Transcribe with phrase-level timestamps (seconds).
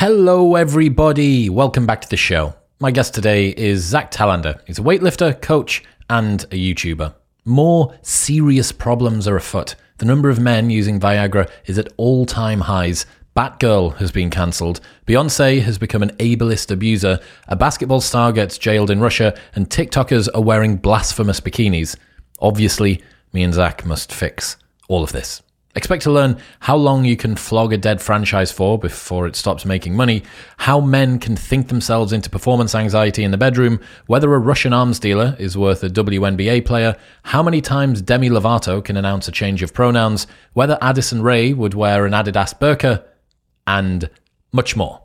[0.00, 1.50] Hello, everybody.
[1.50, 2.54] Welcome back to the show.
[2.78, 4.58] My guest today is Zack Telander.
[4.66, 7.12] He's a weightlifter, coach, and a YouTuber.
[7.44, 9.74] More serious problems are afoot.
[9.98, 13.04] The number of men using Viagra is at all time highs.
[13.36, 14.80] Batgirl has been cancelled.
[15.06, 17.20] Beyonce has become an ableist abuser.
[17.48, 19.38] A basketball star gets jailed in Russia.
[19.54, 21.94] And TikTokers are wearing blasphemous bikinis.
[22.38, 23.02] Obviously,
[23.34, 24.56] me and Zack must fix
[24.88, 25.42] all of this.
[25.80, 29.64] Expect to learn how long you can flog a dead franchise for before it stops
[29.64, 30.22] making money,
[30.58, 34.98] how men can think themselves into performance anxiety in the bedroom, whether a Russian arms
[34.98, 39.62] dealer is worth a WNBA player, how many times Demi Lovato can announce a change
[39.62, 43.02] of pronouns, whether Addison Rae would wear an Adidas burqa,
[43.66, 44.10] and
[44.52, 45.00] much more.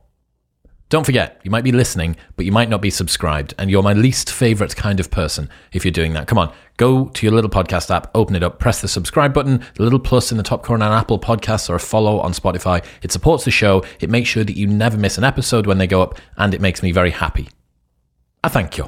[0.90, 3.94] Don't forget, you might be listening, but you might not be subscribed, and you're my
[3.94, 6.28] least favorite kind of person if you're doing that.
[6.28, 9.64] Come on, go to your little podcast app, open it up, press the subscribe button,
[9.76, 12.86] the little plus in the top corner on Apple Podcasts, or a follow on Spotify.
[13.02, 15.88] It supports the show, it makes sure that you never miss an episode when they
[15.88, 17.50] go up, and it makes me very happy.
[18.44, 18.88] I thank you.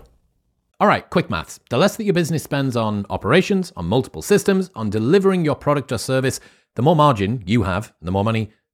[0.80, 1.60] All right, quick maths.
[1.72, 5.92] The less that your business spends on operations, on multiple systems, on delivering your product
[5.92, 6.40] or service,
[6.76, 8.52] the more margin you have, the more money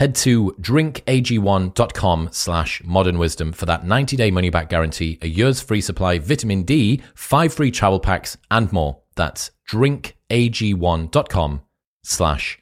[0.00, 5.60] Head to drinkag1.com slash modern wisdom for that 90 day money back guarantee, a year's
[5.60, 9.02] free supply, vitamin D, five free travel packs, and more.
[9.14, 11.60] That's drinkag1.com
[12.02, 12.58] slash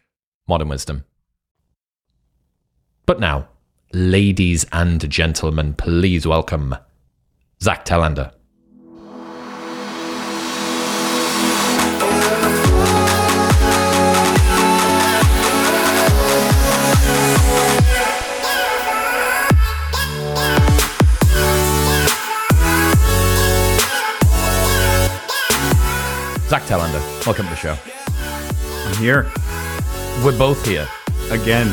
[0.48, 1.04] modern wisdom.
[3.06, 3.46] But now,
[3.92, 6.74] ladies and gentlemen, please welcome
[7.62, 8.32] Zack Telander.
[26.68, 27.78] Telander, welcome to the show.
[28.86, 29.22] I'm here
[30.22, 30.86] We're both here.
[31.30, 31.66] again.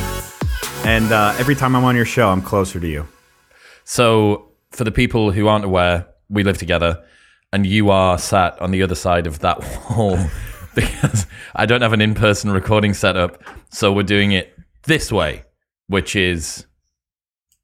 [0.85, 3.05] And uh, every time I'm on your show, I'm closer to you.
[3.83, 7.03] So, for the people who aren't aware, we live together,
[7.51, 9.59] and you are sat on the other side of that
[9.89, 10.17] wall
[10.75, 13.43] because I don't have an in person recording setup.
[13.71, 15.43] So, we're doing it this way,
[15.87, 16.67] which is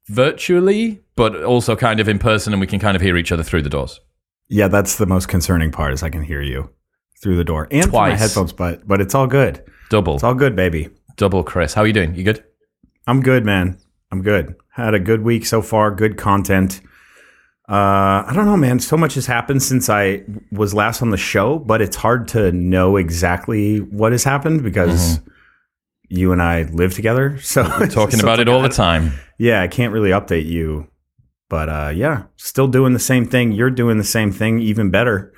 [0.08, 3.42] virtually, but also kind of in person, and we can kind of hear each other
[3.42, 4.00] through the doors.
[4.50, 6.68] Yeah, that's the most concerning part is I can hear you
[7.22, 9.62] through the door and my headphones, but but it's all good.
[9.90, 10.88] Double, It's all good, baby.
[11.16, 11.74] double, Chris.
[11.74, 12.14] How are you doing?
[12.14, 12.42] You good?
[13.06, 13.78] I'm good, man.
[14.10, 14.54] I'm good.
[14.70, 15.90] Had a good week so far.
[15.90, 16.80] Good content.
[17.68, 18.80] Uh, I don't know, man.
[18.80, 22.50] So much has happened since I was last on the show, but it's hard to
[22.52, 25.20] know exactly what has happened because
[26.08, 27.38] you and I live together.
[27.42, 27.88] So Mm-hmm.
[27.92, 29.12] Talking about it all the time.
[29.38, 30.88] Yeah, I can't really update you,
[31.48, 33.52] but uh, yeah, still doing the same thing.
[33.52, 35.31] You're doing the same thing, even better,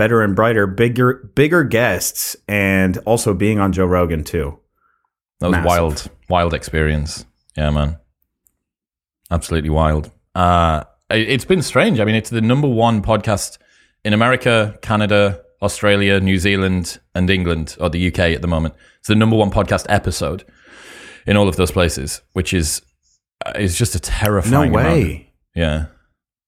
[0.00, 4.58] better and brighter, bigger, bigger guests, and also being on Joe Rogan too.
[5.40, 5.66] That was Massive.
[5.68, 7.26] wild, wild experience.
[7.54, 7.98] Yeah, man.
[9.30, 10.10] Absolutely wild.
[10.34, 12.00] Uh, it- it's been strange.
[12.00, 13.58] I mean, it's the number one podcast
[14.02, 18.72] in America, Canada, Australia, New Zealand, and England, or the UK at the moment.
[19.00, 20.44] It's the number one podcast episode
[21.26, 22.80] in all of those places, which is
[23.44, 24.70] uh, is just a terrifying.
[24.74, 24.86] amount.
[24.94, 25.30] way!
[25.54, 25.86] Yeah.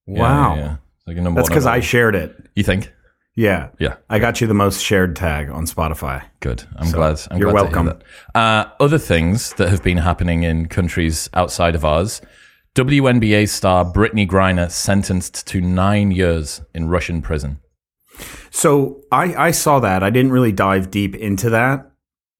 [0.06, 0.76] Yeah, Wow, yeah, yeah.
[0.98, 2.34] It's like that's because I shared it.
[2.56, 2.90] You think?
[3.34, 3.96] Yeah, Yeah.
[4.10, 6.24] I got you the most shared tag on Spotify.
[6.40, 6.64] Good.
[6.76, 7.18] I'm glad.
[7.30, 8.02] I'm you're glad to hear welcome.
[8.34, 8.38] that.
[8.38, 12.20] Uh, other things that have been happening in countries outside of ours.
[12.74, 17.58] WNBA star Brittney Griner sentenced to nine years in Russian prison.
[18.50, 20.02] So I, I saw that.
[20.02, 21.90] I didn't really dive deep into that.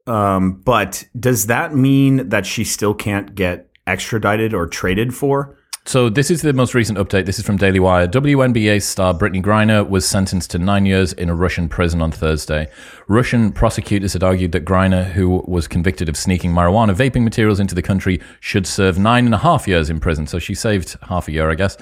[0.06, 5.56] Um, but does that mean that she still can't get extradited or traded for?
[5.84, 7.26] So this is the most recent update.
[7.26, 8.06] This is from Daily Wire.
[8.06, 12.70] WNBA star Brittney Griner was sentenced to nine years in a Russian prison on Thursday.
[13.08, 17.74] Russian prosecutors had argued that Griner, who was convicted of sneaking marijuana vaping materials into
[17.74, 20.24] the country, should serve nine and a half years in prison.
[20.24, 21.76] So she saved half a year, I guess.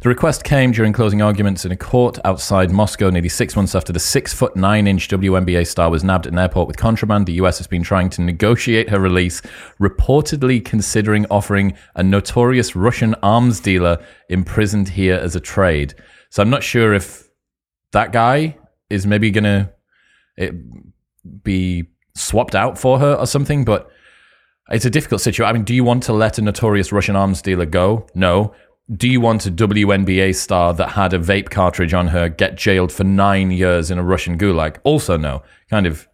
[0.00, 3.92] The request came during closing arguments in a court outside Moscow, nearly six months after
[3.92, 7.26] the six foot nine inch WNBA star was nabbed at an airport with contraband.
[7.26, 9.42] The US has been trying to negotiate her release,
[9.80, 15.94] reportedly considering offering a notorious Russian arms dealer imprisoned here as a trade.
[16.30, 17.28] So I'm not sure if
[17.92, 18.56] that guy
[18.88, 19.72] is maybe going to
[21.42, 23.90] be swapped out for her or something, but
[24.70, 25.48] it's a difficult situation.
[25.48, 28.06] I mean, do you want to let a notorious Russian arms dealer go?
[28.14, 28.54] No.
[28.94, 32.92] Do you want a WNBA star that had a vape cartridge on her get jailed
[32.92, 34.78] for nine years in a Russian gulag?
[34.84, 35.42] Also, no.
[35.68, 36.08] Kind of,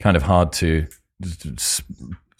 [0.00, 0.86] kind of hard to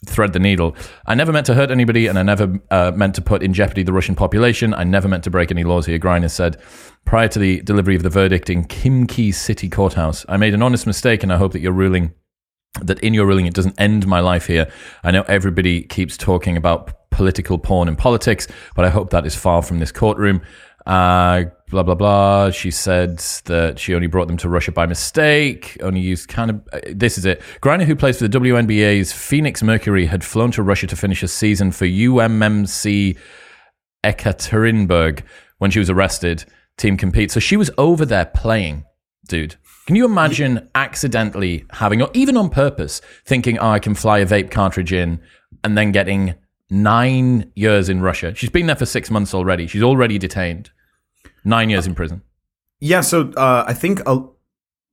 [0.07, 0.77] thread the needle.
[1.07, 3.83] I never meant to hurt anybody, and I never uh, meant to put in jeopardy
[3.83, 4.75] the Russian population.
[4.75, 5.99] I never meant to break any laws here.
[5.99, 6.61] Griner said
[7.05, 10.25] prior to the delivery of the verdict in Khimki City Courthouse.
[10.29, 12.15] I made an honest mistake, and I hope that your ruling
[12.81, 14.71] that in your ruling it doesn't end my life here.
[15.05, 19.35] I know everybody keeps talking about political pawn and politics, but I hope that is
[19.35, 20.41] far from this courtroom.
[20.87, 22.51] Uh, blah blah blah.
[22.51, 25.77] She said that she only brought them to Russia by mistake.
[25.83, 26.69] Only used kind of.
[26.73, 27.43] Uh, this is it.
[27.61, 31.29] Griner, who plays for the WNBA's Phoenix Mercury, had flown to Russia to finish a
[31.29, 33.17] season for UMMC
[34.05, 35.23] Ekaterinburg
[35.59, 36.45] when she was arrested.
[36.77, 37.31] Team compete.
[37.31, 38.85] So she was over there playing,
[39.27, 39.57] dude.
[39.87, 44.27] Can you imagine accidentally having, or even on purpose, thinking, oh, I can fly a
[44.27, 45.21] vape cartridge in
[45.65, 46.35] and then getting
[46.71, 48.35] nine years in Russia?
[48.35, 49.67] She's been there for six months already.
[49.67, 50.71] She's already detained.
[51.45, 52.23] Nine years in prison.
[52.81, 54.25] Yeah, so uh, I think a,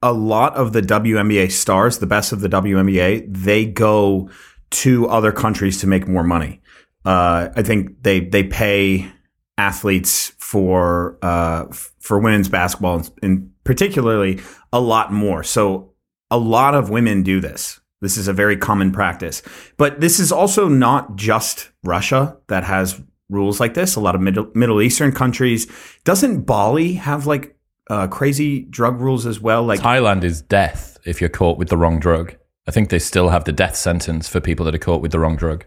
[0.01, 4.29] a lot of the WNBA stars, the best of the WNBA, they go
[4.71, 6.61] to other countries to make more money.
[7.05, 9.11] Uh, I think they they pay
[9.57, 11.65] athletes for uh,
[11.99, 14.39] for women's basketball, and particularly
[14.71, 15.43] a lot more.
[15.43, 15.93] So
[16.29, 17.79] a lot of women do this.
[18.01, 19.41] This is a very common practice.
[19.77, 23.95] But this is also not just Russia that has rules like this.
[23.95, 25.67] A lot of Middle, Middle Eastern countries.
[26.03, 27.55] Doesn't Bali have like
[27.89, 29.63] uh, crazy drug rules as well?
[29.63, 32.35] Like Thailand is death if you're caught with the wrong drug.
[32.67, 35.19] I think they still have the death sentence for people that are caught with the
[35.19, 35.65] wrong drug.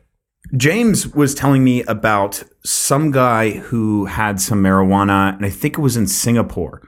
[0.56, 5.80] James was telling me about some guy who had some marijuana, and I think it
[5.80, 6.82] was in Singapore,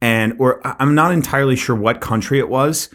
[0.00, 2.88] and or I'm not entirely sure what country it was.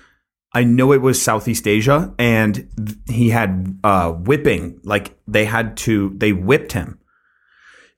[0.53, 4.79] I know it was Southeast Asia, and th- he had uh, whipping.
[4.83, 6.99] Like they had to, they whipped him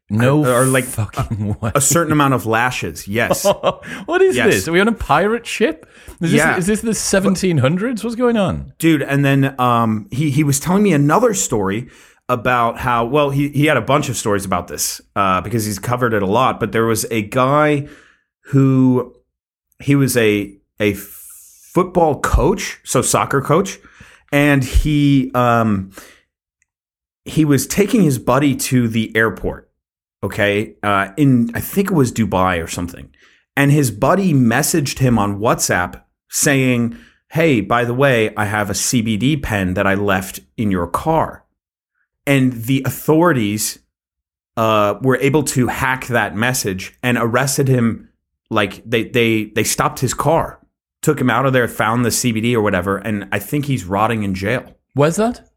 [0.10, 1.72] No, or like fucking way.
[1.74, 3.08] a certain amount of lashes.
[3.08, 3.44] Yes,
[4.06, 4.54] what is Yes.
[4.54, 4.68] this?
[4.68, 5.90] Are we on a pirate ship?
[6.22, 6.58] Is this, Yeah.
[6.58, 8.04] is this the 1700s?
[8.04, 8.74] What's going on?
[8.78, 9.02] dude.
[9.02, 11.90] And then um, he he was telling me another story
[12.30, 15.80] about how well he he had a bunch of stories about this uh, because he's
[15.80, 16.60] covered it a lot.
[16.60, 17.88] But there was a guy
[18.52, 19.16] who
[19.82, 20.94] he was a a
[21.74, 23.80] football coach, so soccer coach,
[24.32, 25.92] and he um
[27.26, 29.70] he was taking his buddy to the airport.
[30.24, 33.10] Okay, uh, in I think it was Dubai or something,
[33.56, 36.98] and his buddy messaged him on WhatsApp saying,
[37.32, 41.44] "Hey, by the way, I have a CBD pen that I left in your car."
[42.26, 43.80] and the authorities
[44.56, 48.10] uh, were able to hack that message and arrested him.
[48.50, 50.60] Like they they they stopped his car,
[51.04, 54.24] took him out of there, found the CBD or whatever, and I think he's rotting
[54.24, 54.76] in jail.
[54.94, 55.48] Where's that?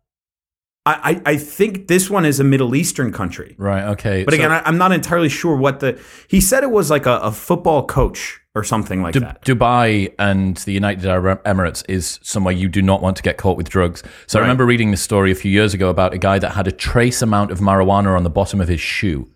[0.84, 3.56] I, I, I think this one is a Middle Eastern country.
[3.58, 3.82] Right.
[3.90, 4.24] Okay.
[4.24, 6.00] But So again, I, I'm not entirely sure what the.
[6.28, 9.42] He said it was like a, a football coach or something like Du- that.
[9.44, 13.56] Dubai and the United Arab Emirates is somewhere you do not want to get caught
[13.56, 14.02] with drugs.
[14.28, 16.68] So I remember reading this story a few years ago about a guy that had
[16.68, 19.28] a trace amount of marijuana on the bottom of his shoe.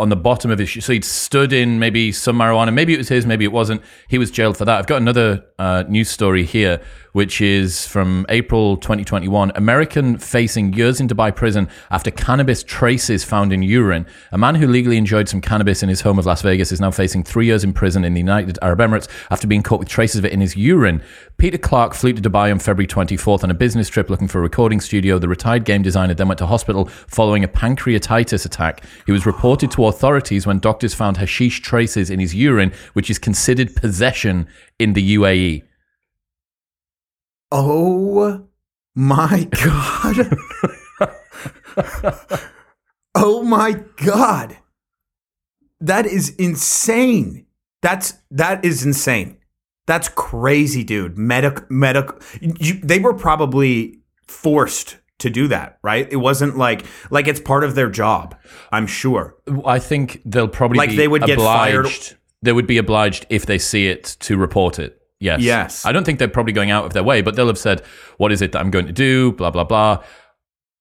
[0.00, 0.80] On the bottom of his shoe.
[0.80, 2.72] So he'd stood in maybe some marijuana.
[2.72, 3.82] Maybe it was his, maybe it wasn't.
[4.06, 4.78] He was jailed for that.
[4.78, 6.80] I've got another uh, news story here,
[7.18, 9.50] which is from April 2021.
[9.56, 14.06] American facing years in Dubai prison after cannabis traces found in urine.
[14.30, 16.92] A man who legally enjoyed some cannabis in his home of Las Vegas is now
[16.92, 20.20] facing three years in prison in the United Arab Emirates after being caught with traces
[20.20, 21.02] of it in his urine.
[21.38, 24.42] Peter Clark flew to Dubai on February 24th on a business trip looking for a
[24.42, 25.18] recording studio.
[25.18, 28.84] The retired game designer then went to hospital following a pancreatitis attack.
[29.06, 33.18] He was reported to authorities when doctors found hashish traces in his urine, which is
[33.18, 34.46] considered possession
[34.78, 35.16] in the.
[35.16, 35.67] UAE.
[37.50, 38.46] Oh
[38.94, 40.36] my god!
[43.14, 44.58] oh my god!
[45.80, 47.46] That is insane.
[47.82, 49.38] That's that is insane.
[49.86, 51.16] That's crazy, dude.
[51.16, 52.10] Medic, medic.
[52.40, 56.06] You, they were probably forced to do that, right?
[56.12, 58.36] It wasn't like like it's part of their job.
[58.70, 59.36] I'm sure.
[59.64, 62.16] I think they'll probably Like be they would get fired- obliged.
[62.42, 64.97] They would be obliged if they see it to report it.
[65.20, 65.40] Yes.
[65.40, 65.84] Yes.
[65.84, 67.82] I don't think they're probably going out of their way, but they'll have said,
[68.18, 70.02] "What is it that I'm going to do?" Blah blah blah.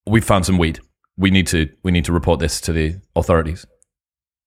[0.05, 0.79] We found some weed.
[1.17, 3.65] We need to we need to report this to the authorities.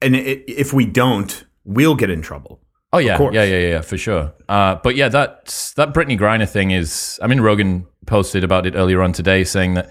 [0.00, 2.60] And i if we don't, we'll get in trouble.
[2.92, 4.32] Oh yeah, yeah, yeah, yeah, for sure.
[4.48, 7.18] Uh, but yeah, that that Brittney Griner thing is.
[7.22, 9.90] I mean, Rogan posted about it earlier on today, saying that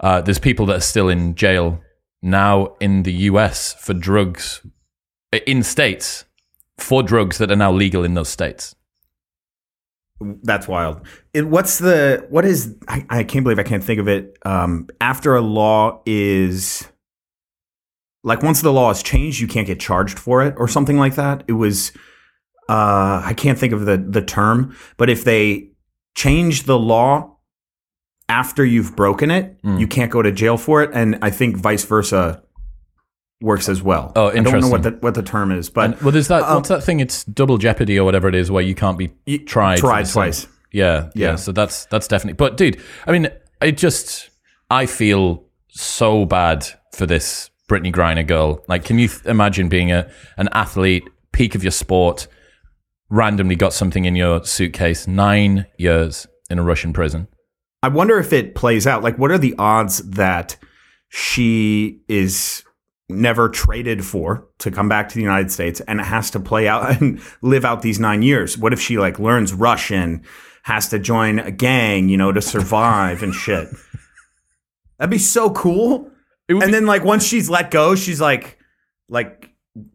[0.00, 1.80] uh, there's people that are still in jail
[2.22, 3.74] now in the U.S.
[3.74, 4.64] for drugs
[5.46, 6.24] in states
[6.78, 8.74] for drugs that are now legal in those states.
[10.20, 11.06] That's wild.
[11.32, 12.74] It, what's the what is?
[12.88, 14.38] I, I can't believe I can't think of it.
[14.44, 16.88] Um, after a law is
[18.22, 21.16] like once the law is changed, you can't get charged for it or something like
[21.16, 21.42] that.
[21.48, 21.92] It was.
[22.68, 25.70] Uh, I can't think of the the term, but if they
[26.14, 27.36] change the law
[28.28, 29.80] after you've broken it, Mm.
[29.80, 32.43] you can't go to jail for it, and I think vice versa
[33.40, 34.12] works as well.
[34.16, 34.46] Oh, interesting.
[34.46, 36.42] I don't know what the what the term is, but And, well, there's that.
[36.42, 37.00] Um, what's that thing?
[37.00, 39.78] It's double jeopardy or whatever it is, where you can't be tried.
[39.78, 40.46] tried twice.
[40.72, 41.36] Yeah, yeah, Yeah.
[41.36, 42.34] So that's that's definitely.
[42.34, 43.28] But dude, I mean,
[43.60, 44.30] I just
[44.70, 48.64] I feel so bad for this Brittney Griner girl.
[48.68, 52.26] Like, can you th- imagine being a an athlete, peak of your sport,
[53.08, 57.28] randomly got something in your suitcase, nine years in a Russian prison?
[57.82, 59.02] I wonder if it plays out.
[59.02, 60.56] Like, what are the odds that
[61.08, 62.63] she is
[63.08, 66.66] never traded for to come back to the United States and it has to play
[66.68, 68.56] out and live out these nine years?
[68.58, 70.22] What if she like learns Russian,
[70.62, 73.68] has to join a gang, you know, to survive and shit?
[74.98, 76.10] That'd be so cool.
[76.48, 78.58] It would And be- then like once she's let go, she's like,
[79.08, 79.50] like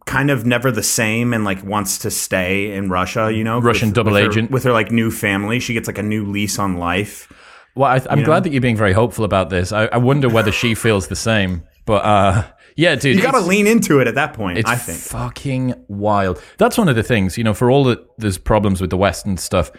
[0.06, 3.92] kind of never the same and like wants to stay in Russia, you know, Russian
[3.92, 4.52] double with her- agent.
[4.52, 5.60] with her like new family.
[5.60, 7.32] She gets like a new lease on life.
[7.76, 8.42] Well, I, I'm You glad know?
[8.42, 9.72] that you're being very hopeful about this.
[9.72, 11.64] I, I wonder whether she feels the same.
[11.86, 12.44] But uh,
[12.80, 14.66] yeah, dude, You got to lean into it at that point.
[14.66, 15.00] I think.
[15.00, 16.42] fucking wild.
[16.58, 19.26] That's one of the things, you know, for all that there's problems with the West
[19.26, 19.70] and stuff,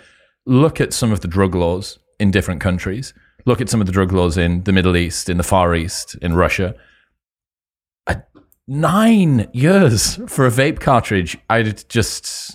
[0.45, 3.15] look at some of the drug laws in different countries.
[3.47, 6.15] Look at some of the drug laws in the Middle East, in the Far East,
[6.17, 6.75] in Russia.
[8.69, 11.39] Nine years for a vape cartridge.
[11.49, 12.55] I just.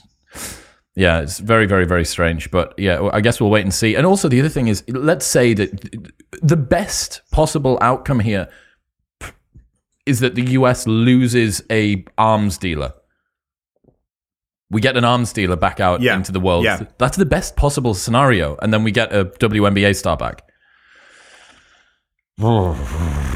[0.95, 2.51] Yeah, it's very, very, very strange.
[2.51, 3.95] But yeah, I guess we'll wait and see.
[3.95, 6.07] And also, the other thing is, let's say that
[6.43, 8.47] the best possible outcome here
[10.05, 12.93] is that the US loses a arms dealer.
[14.69, 16.15] We get an arms dealer back out Yeah.
[16.15, 16.65] into the world.
[16.65, 16.83] Yeah.
[16.97, 18.57] That's the best possible scenario.
[18.61, 20.43] And then we get a WNBA star back.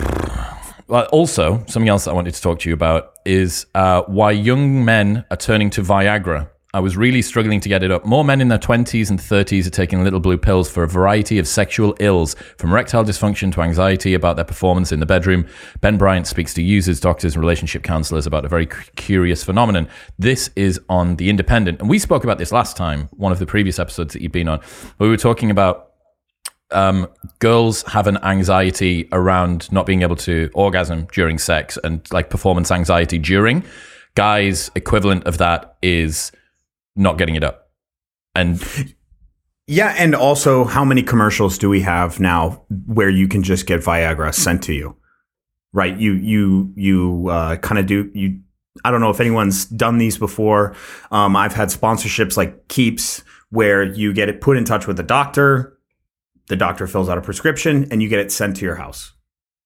[0.87, 4.31] Well, also, something else that I wanted to talk to you about is uh, why
[4.31, 6.49] young men are turning to Viagra.
[6.71, 8.05] I was really struggling to get it up.
[8.05, 11.39] More men in their 20s and 30s are taking little blue pills for a variety
[11.39, 15.47] of sexual ills, from erectile dysfunction to anxiety about their performance in the bedroom.
[15.81, 19.87] Ben Bryant speaks to users, doctors, and relationship counselors about a very curious phenomenon.
[20.19, 21.79] This is on The Independent.
[21.79, 24.47] And we spoke about this last time, one of the previous episodes that you've been
[24.47, 24.59] on.
[24.99, 25.93] We were talking about
[26.69, 27.07] um,
[27.39, 32.69] girls have an anxiety around not being able to orgasm during sex and like performance
[32.69, 33.63] anxiety during.
[34.13, 36.31] Guys, equivalent of that is
[36.99, 37.69] not getting it up.
[38.35, 38.63] And
[39.67, 43.81] Yeah, and also how many commercials do we have now where you can just get
[43.81, 44.95] Viagra sent to you?
[45.73, 45.95] Right?
[45.95, 48.39] You you you uh, kind of do you.
[48.83, 50.75] I don't know if anyone's done these before.
[51.11, 55.03] Um, I've had sponsorships like Keeps where you get it put in touch with the
[55.03, 55.77] doctor.
[56.47, 59.13] The doctor fills out a prescription and you get it sent to your house.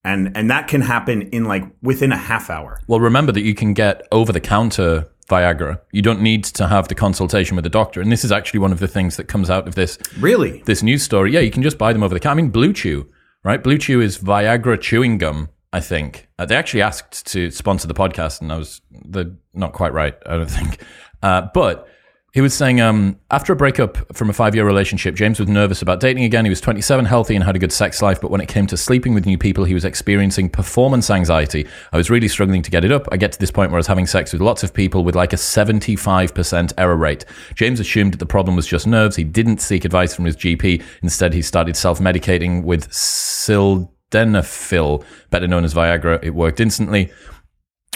[0.03, 2.81] And and that can happen in like within a half hour.
[2.87, 5.79] Well, remember that you can get over the counter Viagra.
[5.91, 8.01] You don't need to have the consultation with the doctor.
[8.01, 10.61] And this is actually one of the things that comes out of this Really?
[10.65, 11.31] this news story.
[11.31, 12.39] Yeah, you can just buy them over the counter.
[12.39, 13.07] I mean, BlueChew,
[13.43, 13.63] right?
[13.63, 15.49] BlueChew is Viagra chewing gum.
[15.71, 19.73] I think uh, they actually asked to sponsor the podcast, and I was the not
[19.73, 20.15] quite right.
[20.25, 20.83] I don't think,
[21.23, 21.87] uh, but
[22.33, 25.99] he was saying um, after a breakup from a five-year relationship, James was nervous about
[25.99, 26.45] dating again.
[26.45, 28.19] He was 27, healthy, and had a good sex life.
[28.19, 31.67] But when it came to sleeping with new people, he was experiencing performance anxiety.
[31.91, 33.07] I was really struggling to get it up.
[33.11, 35.15] I get to this point where I was having sex with lots of people with
[35.15, 37.23] like a 75% error rate.
[37.53, 39.15] James assumed that the problem was just nerves.
[39.15, 40.81] He didn't seek advice from his GP.
[41.03, 46.23] Instead, he started self-medicating with sildenafil, better known as Viagra.
[46.23, 47.11] It worked instantly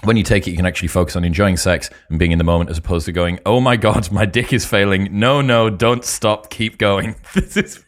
[0.04, 2.44] when you take it, you can actually focus on enjoying sex and being in the
[2.44, 5.20] moment as opposed to going, oh my God, my dick is failing.
[5.20, 6.50] No, no, don't stop.
[6.50, 7.16] Keep going.
[7.34, 7.84] This is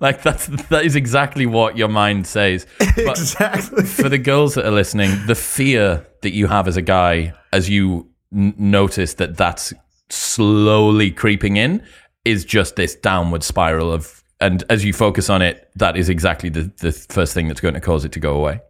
[0.00, 2.66] like, that's, that is exactly what your mind says.
[2.78, 3.84] But exactly.
[3.84, 7.68] for the girls that are listening, the fear that you have as a guy as
[7.68, 9.72] you n- notice that that's
[10.10, 11.82] slowly creeping in
[12.24, 16.48] is just this downward spiral of, and as you focus on it, that is exactly
[16.48, 18.60] the, the first thing that's going to cause it to go away.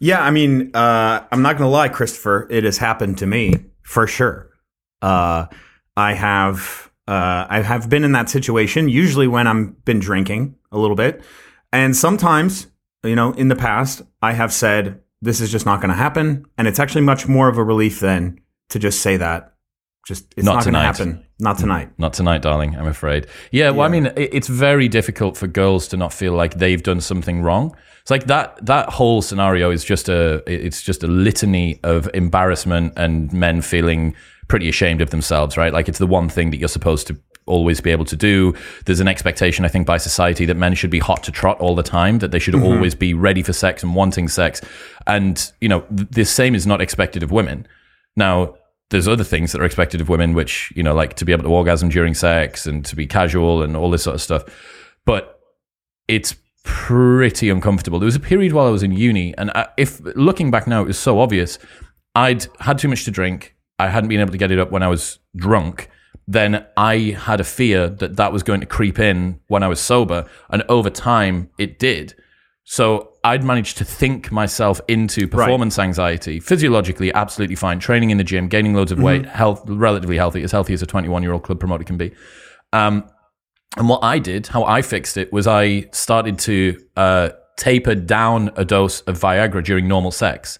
[0.00, 2.48] Yeah, I mean, uh, I'm not going to lie, Christopher.
[2.50, 4.50] It has happened to me for sure.
[5.00, 5.46] Uh,
[5.96, 8.88] I have uh, I have been in that situation.
[8.88, 11.22] Usually when I'm been drinking a little bit,
[11.72, 12.68] and sometimes,
[13.04, 16.46] you know, in the past, I have said this is just not going to happen,
[16.58, 19.54] and it's actually much more of a relief than to just say that.
[20.06, 21.26] Just it's Not not, going to happen.
[21.42, 21.90] Not tonight.
[21.98, 23.26] Not tonight, darling, I'm afraid.
[23.50, 26.82] Yeah, well, I mean, it- it's very difficult for girls to not feel like they've
[26.82, 27.74] done something wrong.
[28.00, 32.92] It's like that that whole scenario is just a it's just a litany of embarrassment
[32.96, 34.14] and men feeling
[34.46, 35.72] pretty ashamed of themselves, right?
[35.72, 38.54] Like it's the one thing that you're supposed to always be able to do.
[38.84, 41.74] There's an expectation, I think, by society that men should be hot to trot all
[41.74, 42.72] the time, that they should mm-hmm.
[42.72, 44.60] always be ready for sex and wanting sex.
[45.06, 47.66] And, you know, th- the same is not expected of women.
[48.16, 48.54] Now,
[48.92, 51.42] there's other things that are expected of women, which, you know, like to be able
[51.42, 54.44] to orgasm during sex and to be casual and all this sort of stuff.
[55.04, 55.40] But
[56.06, 57.98] it's pretty uncomfortable.
[57.98, 60.82] There was a period while I was in uni, and I, if looking back now,
[60.82, 61.58] it was so obvious.
[62.14, 63.56] I'd had too much to drink.
[63.78, 65.88] I hadn't been able to get it up when I was drunk.
[66.28, 69.80] Then I had a fear that that was going to creep in when I was
[69.80, 72.14] sober, and over time it did.
[72.64, 76.40] So I'd managed to think myself into performance anxiety.
[76.40, 77.78] Physiologically, absolutely fine.
[77.78, 80.86] Training in the gym, gaining loads of weight, health, relatively healthy, as healthy as a
[80.86, 82.12] 21 year old club promoter can be.
[82.72, 83.08] Um,
[83.76, 88.50] and what I did, how I fixed it, was I started to uh, taper down
[88.56, 90.58] a dose of Viagra during normal sex.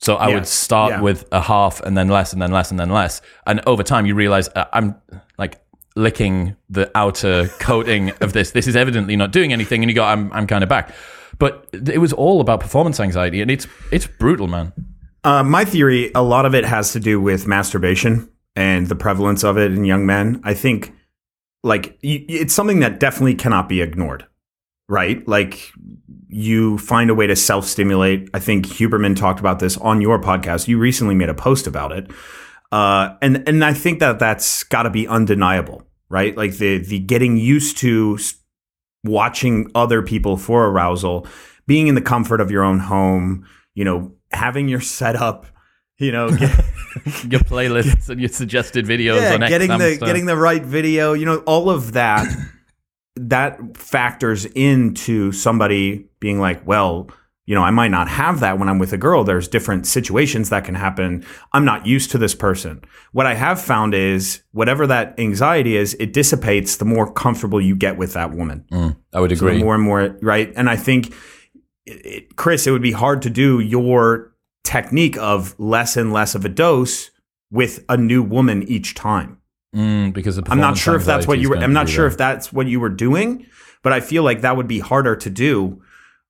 [0.00, 1.00] So I Yeah, would start yeah.
[1.00, 3.22] with a half and then less and then less and then less.
[3.46, 4.96] And over time, you realize uh, I'm
[5.38, 5.58] like
[5.96, 8.52] licking the outer coating of this.
[8.52, 9.82] This is evidently not doing anything.
[9.82, 10.94] And you go, I'm, I'm kind of back.
[11.38, 13.42] But it was all about performance anxiety.
[13.42, 14.72] And it's, it's brutal, man.
[15.24, 19.42] Uh, my theory, a lot of it has to do with masturbation and the prevalence
[19.42, 20.40] of it in young men.
[20.44, 20.94] I think,
[21.64, 24.24] like, it's something that definitely cannot be ignored,
[24.88, 25.26] right?
[25.26, 25.72] Like,
[26.28, 28.30] you find a way to self stimulate.
[28.34, 30.68] I think Huberman talked about this on your podcast.
[30.68, 32.10] You recently made a post about it.
[32.72, 36.36] Uh, and, and I think that that's got to be undeniable, right?
[36.36, 38.18] Like, the, the getting used to
[39.04, 41.26] watching other people for arousal,
[41.66, 45.46] being in the comfort of your own home, you know, having your setup,
[45.98, 46.64] you know, get,
[47.28, 50.00] Your playlists and your suggested videos yeah, on getting xHamster.
[50.00, 52.26] the getting the right video, you know, all of that
[53.16, 57.10] that factors into somebody being like, well,
[57.46, 59.22] you know, I might not have that when I'm with a girl.
[59.22, 61.24] There's different situations that can happen.
[61.52, 62.82] I'm not used to this person.
[63.12, 67.76] What I have found is whatever that anxiety is, it dissipates the more comfortable you
[67.76, 68.64] get with that woman.
[68.72, 69.62] Mm, I would So agree.
[69.62, 70.52] more and more, right?
[70.56, 71.14] And I think,
[71.86, 76.44] it, Chris, it would be hard to do your technique of less and less of
[76.44, 77.10] a dose
[77.52, 79.38] with a new woman each time.
[79.74, 81.58] Mm, because I'm not sure if that's what you were.
[81.58, 82.08] I'm not sure there.
[82.08, 83.46] if that's what you were doing,
[83.84, 85.82] but I feel like that would be harder to do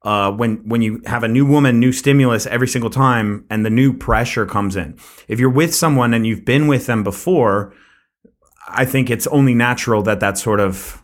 [0.07, 3.71] uh, when when you have a new woman, new stimulus every single time, and the
[3.71, 4.97] new pressure comes in.
[5.27, 7.75] If you're with someone and you've been with them before,
[8.69, 11.03] I think it's only natural that that sort of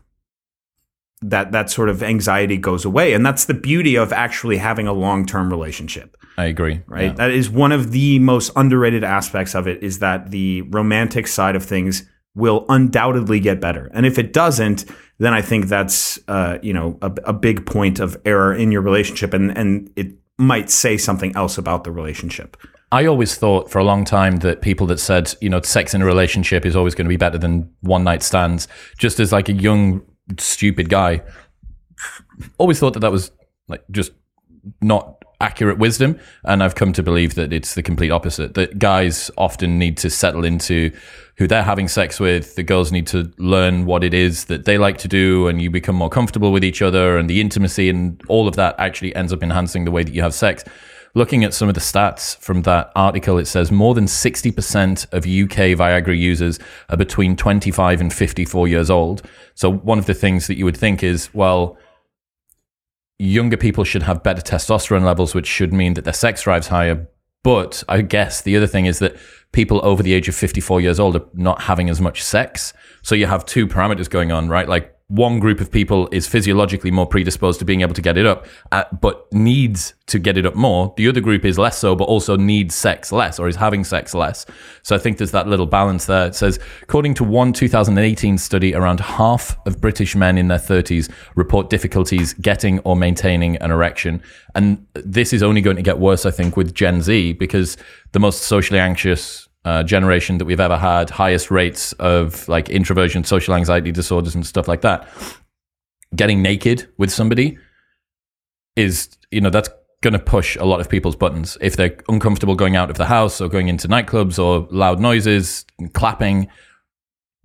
[1.21, 4.93] that that sort of anxiety goes away, and that's the beauty of actually having a
[4.93, 6.83] long term relationship I agree.
[6.87, 7.07] right?
[7.07, 7.15] Yeah.
[7.15, 11.57] That is one of the most underrated aspects of it is that the romantic side
[11.57, 13.91] of things will undoubtedly get better.
[13.93, 14.85] And if it doesn't,
[15.23, 18.83] then I think that's uh, you know a, a big point of error in your
[18.83, 22.57] relationship, and and it might say something else about the relationship.
[22.91, 26.03] I always thought for a long time that people that said, you know, sex in
[26.03, 29.49] a relationship is always going to be better than one night stands, just as like
[29.49, 30.03] a young,
[30.39, 31.23] stupid guy,
[32.59, 33.31] always thought that that was
[33.69, 34.13] like just
[34.81, 36.19] not accurate wisdom.
[36.45, 40.09] And I've come to believe that it's the complete opposite, that guys often need to
[40.09, 40.93] settle into
[41.37, 42.55] who they're having sex with.
[42.55, 45.71] The girls need to learn what it is that they like to do, and you
[45.71, 49.33] become more comfortable with each other, and the intimacy and all of that actually ends
[49.33, 50.65] up enhancing the way that you have sex
[51.15, 55.25] looking at some of the stats from that article, it says more than 60% of
[55.25, 59.23] UK Viagra users are between 25 and 54 years old.
[59.55, 61.77] So, one of the things that you would think is, well,
[63.23, 67.07] younger people should have better testosterone levels, which should mean that their sex drive's higher.
[67.45, 69.17] But I guess the other thing is that
[69.53, 72.73] people over the age of 54 years old are not having as much sex.
[73.03, 74.69] So you have two parameters going on, right?
[74.69, 78.25] Like one group of people is physiologically more predisposed to being able to get it
[78.25, 80.95] up, uh, but needs to get it up more.
[80.97, 84.15] The other group is less so, but also needs sex less or is having sex
[84.15, 84.47] less.
[84.83, 86.29] So I think there's that little balance there.
[86.29, 91.11] It says, according to one 2018 study, around half of British men in their 30s
[91.35, 94.23] report difficulties getting or maintaining an erection.
[94.55, 97.77] And this is only going to get worse, I think, with Gen Z because
[98.13, 103.25] the most socially anxious uh, generation that we've ever had, highest rates of like introversion,
[103.25, 105.09] social anxiety disorders, and stuff like that.
[106.15, 107.59] Getting naked with somebody
[108.77, 109.71] is, you know, that's
[110.03, 111.57] going to push a lot of people's buttons.
[111.61, 115.65] If they're uncomfortable going out of the house or going into nightclubs or loud noises,
[115.95, 116.49] clapping,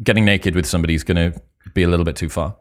[0.03, 1.41] getting naked with somebody is going to
[1.73, 2.57] be a little bit too far.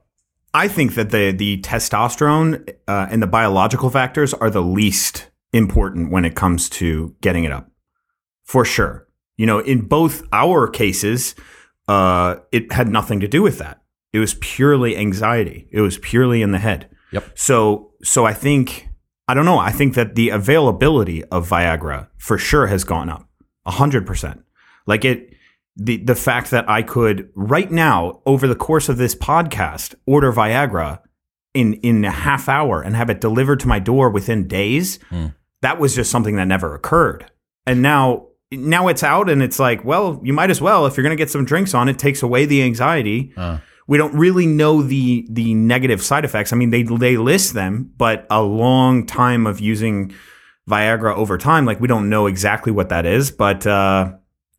[0.54, 6.10] I think that the the testosterone uh, and the biological factors are the least important
[6.10, 7.70] when it comes to getting it up,
[8.44, 9.05] for sure.
[9.37, 11.35] You know, in both our cases,
[11.88, 13.83] uh, it had nothing to do with that.
[14.12, 15.68] It was purely anxiety.
[15.70, 16.88] It was purely in the head.
[17.12, 17.38] Yep.
[17.38, 18.88] So, so I think
[19.29, 19.59] I don't know.
[19.59, 23.29] I think that the availability of Viagra for sure has gone up
[23.64, 24.42] a hundred percent.
[24.87, 25.35] Like it,
[25.77, 30.33] the the fact that I could right now over the course of this podcast order
[30.33, 31.01] Viagra
[31.55, 34.99] in in a half hour and have it delivered to my door within days.
[35.11, 35.35] Mm.
[35.62, 37.31] That was just something that never occurred.
[37.66, 41.02] And now now it's out and it's like, well, you might as well if you're
[41.02, 41.88] going to get some drinks on.
[41.88, 43.32] It takes away the anxiety.
[43.37, 43.59] Uh.
[43.88, 46.52] We don't really know the the negative side effects.
[46.52, 50.12] I mean, they they list them, but a long time of using
[50.68, 53.30] Viagra over time, like we don't know exactly what that is.
[53.30, 54.14] But uh,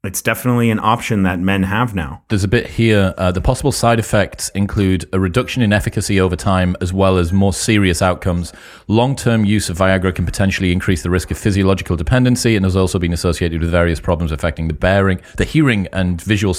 [0.08, 2.24] it's definitely an option that men have now.
[2.30, 3.14] There's a bit here.
[3.18, 7.34] Uh, the possible side effects include a reduction in efficacy over time, as well as
[7.34, 8.54] more serious outcomes.
[8.88, 12.76] Long term use of Viagra can potentially increase the risk of physiological dependency and has
[12.76, 16.56] also been associated with various problems affecting the bearing, the hearing, and visual,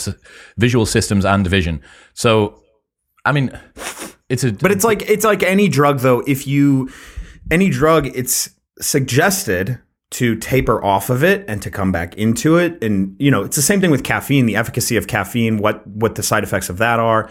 [0.58, 1.80] visual systems and vision.
[2.12, 2.62] So,
[3.24, 3.58] I mean,
[4.28, 4.52] it's a.
[4.52, 6.20] But it's like, it's like any drug, though.
[6.26, 6.90] If you,
[7.50, 12.82] any drug, it's suggested to taper off of it and to come back into it.
[12.82, 16.14] And you know it's the same thing with caffeine the efficacy of caffeine what what
[16.14, 17.30] the side effects of that are.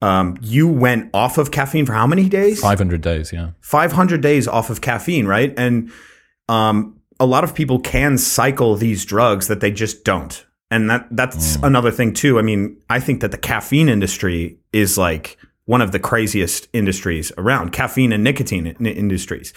[0.00, 2.60] Um, you went off of caffeine for how many days?
[2.60, 3.50] 500 days yeah.
[3.60, 5.52] 500 days off of caffeine right?
[5.56, 5.90] And
[6.48, 10.44] um, a lot of people can cycle these drugs that they just don't.
[10.70, 11.66] And that that's mm.
[11.66, 12.38] another thing too.
[12.38, 17.32] I mean i think that the caffeine industry is like one of the craziest industries
[17.38, 17.72] around.
[17.72, 19.52] Caffeine and nicotine industries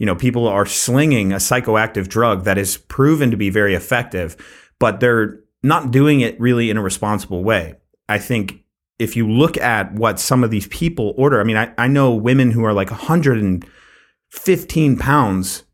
[0.00, 4.34] you know, people are slinging a psychoactive drug that is proven to be very effective,
[4.78, 7.74] but they're not doing it really in a responsible way.
[8.08, 8.64] I think
[8.98, 12.14] if you look at what some of these people order, I mean, I, I know
[12.14, 15.64] women who are like 115 pounds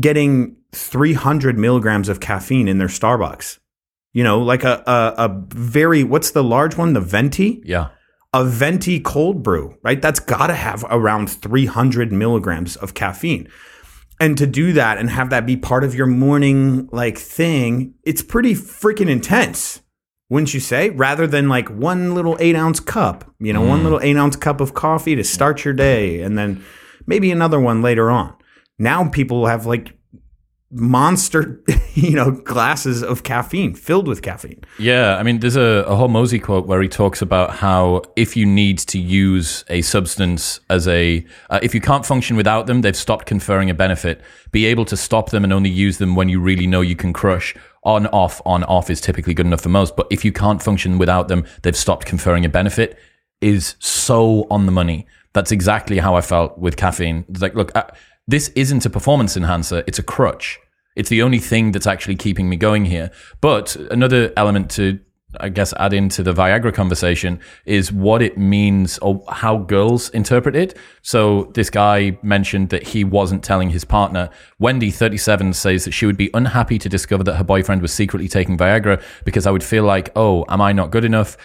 [0.00, 3.58] getting 300 milligrams of caffeine in their Starbucks.
[4.14, 6.94] You know, like a, a, a very, what's the large one?
[6.94, 7.60] The Venti?
[7.64, 7.90] Yeah
[8.36, 10.02] a venti cold brew, right?
[10.02, 13.48] That's got to have around 300 milligrams of caffeine
[14.24, 18.22] and to do that and have that be part of your morning like thing, it's
[18.22, 19.82] pretty freaking intense,
[20.30, 20.88] wouldn't you say?
[20.88, 23.68] Rather than like one little eight ounce cup, you know, mm.
[23.68, 26.64] one little eight ounce cup of coffee to start your day, and then
[27.06, 28.34] maybe another one later on.
[28.78, 29.94] Now people have like
[30.74, 31.62] monster,
[31.94, 34.62] you know, glasses of caffeine filled with caffeine.
[34.78, 38.44] Yeah, I mean, there's a, a Hormozi quote where he talks about how if you
[38.44, 42.96] need to use a substance as a, uh, if you can't function without them, they've
[42.96, 44.20] stopped conferring a benefit.
[44.50, 47.12] Be able to stop them and only use them when you really know you can
[47.12, 47.54] crush.
[47.84, 49.94] On, off, on, off is typically good enough for most.
[49.94, 52.98] But if you can't function without them, they've stopped conferring a benefit.
[53.40, 55.06] Is so on the money.
[55.34, 57.26] That's exactly how I felt with caffeine.
[57.28, 57.84] It's like, look, uh,
[58.26, 60.60] this isn't a performance enhancer; it's a crutch
[60.96, 63.10] it's the only thing that's actually keeping me going here.
[63.40, 65.00] But another element to
[65.40, 70.54] I guess, add into the Viagra conversation is what it means or how girls interpret
[70.56, 70.76] it.
[71.02, 74.30] So this guy mentioned that he wasn't telling his partner.
[74.58, 78.28] Wendy, 37, says that she would be unhappy to discover that her boyfriend was secretly
[78.28, 81.36] taking Viagra because I would feel like, oh, am I not good enough?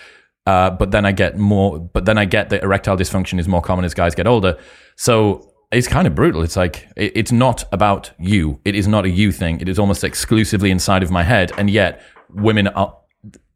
[0.45, 3.61] Uh, but then I get more, but then I get that erectile dysfunction is more
[3.61, 4.57] common as guys get older.
[4.95, 6.41] So it's kind of brutal.
[6.41, 8.59] It's like, it, it's not about you.
[8.65, 9.61] It is not a you thing.
[9.61, 11.51] It is almost exclusively inside of my head.
[11.57, 12.95] And yet, women are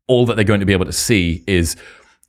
[0.07, 1.75] all that they're going to be able to see is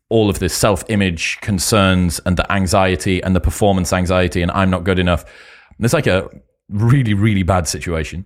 [0.09, 4.71] all of the self image concerns and the anxiety and the performance anxiety, and I'm
[4.71, 5.25] not good enough.
[5.77, 6.29] And it's like a
[6.69, 8.25] really, really bad situation.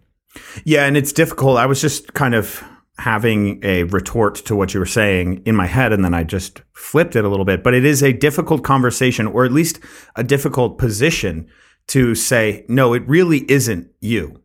[0.65, 1.59] Yeah, and it's difficult.
[1.59, 2.63] I was just kind of
[2.99, 6.63] having a retort to what you were saying in my head, and then I just
[6.73, 7.63] flipped it a little bit.
[7.63, 9.79] But it is a difficult conversation, or at least
[10.17, 11.49] a difficult position
[11.89, 14.43] to say, no, it really isn't you.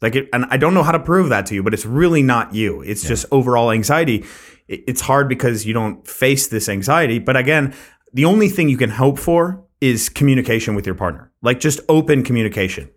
[0.00, 2.22] Like, it, and I don't know how to prove that to you, but it's really
[2.22, 2.80] not you.
[2.82, 3.08] It's yeah.
[3.08, 4.24] just overall anxiety.
[4.68, 7.18] It's hard because you don't face this anxiety.
[7.18, 7.74] But again,
[8.12, 12.22] the only thing you can hope for is communication with your partner, like just open
[12.22, 12.90] communication.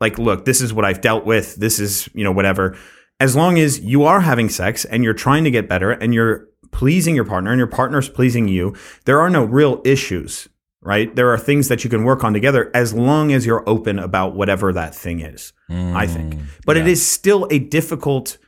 [0.00, 1.56] Like, look, this is what I've dealt with.
[1.56, 2.76] This is, you know, whatever
[3.22, 6.48] as long as you are having sex and you're trying to get better and you're
[6.72, 10.48] pleasing your partner and your partner's pleasing you, there are no real issues,
[10.80, 11.14] right?
[11.14, 14.34] There are things that you can work on together as long as you're open about
[14.34, 16.34] whatever that thing is, mm, I think.
[16.66, 16.82] But yeah.
[16.82, 18.38] it is still a difficult,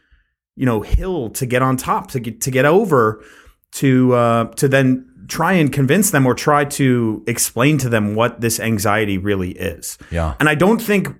[0.56, 3.22] you know, hill to get on top, to get, to get over,
[3.74, 8.40] to, uh, to then try and convince them or try to explain to them what
[8.40, 9.98] this anxiety really is.
[10.10, 10.34] Yeah.
[10.40, 11.14] And I don't think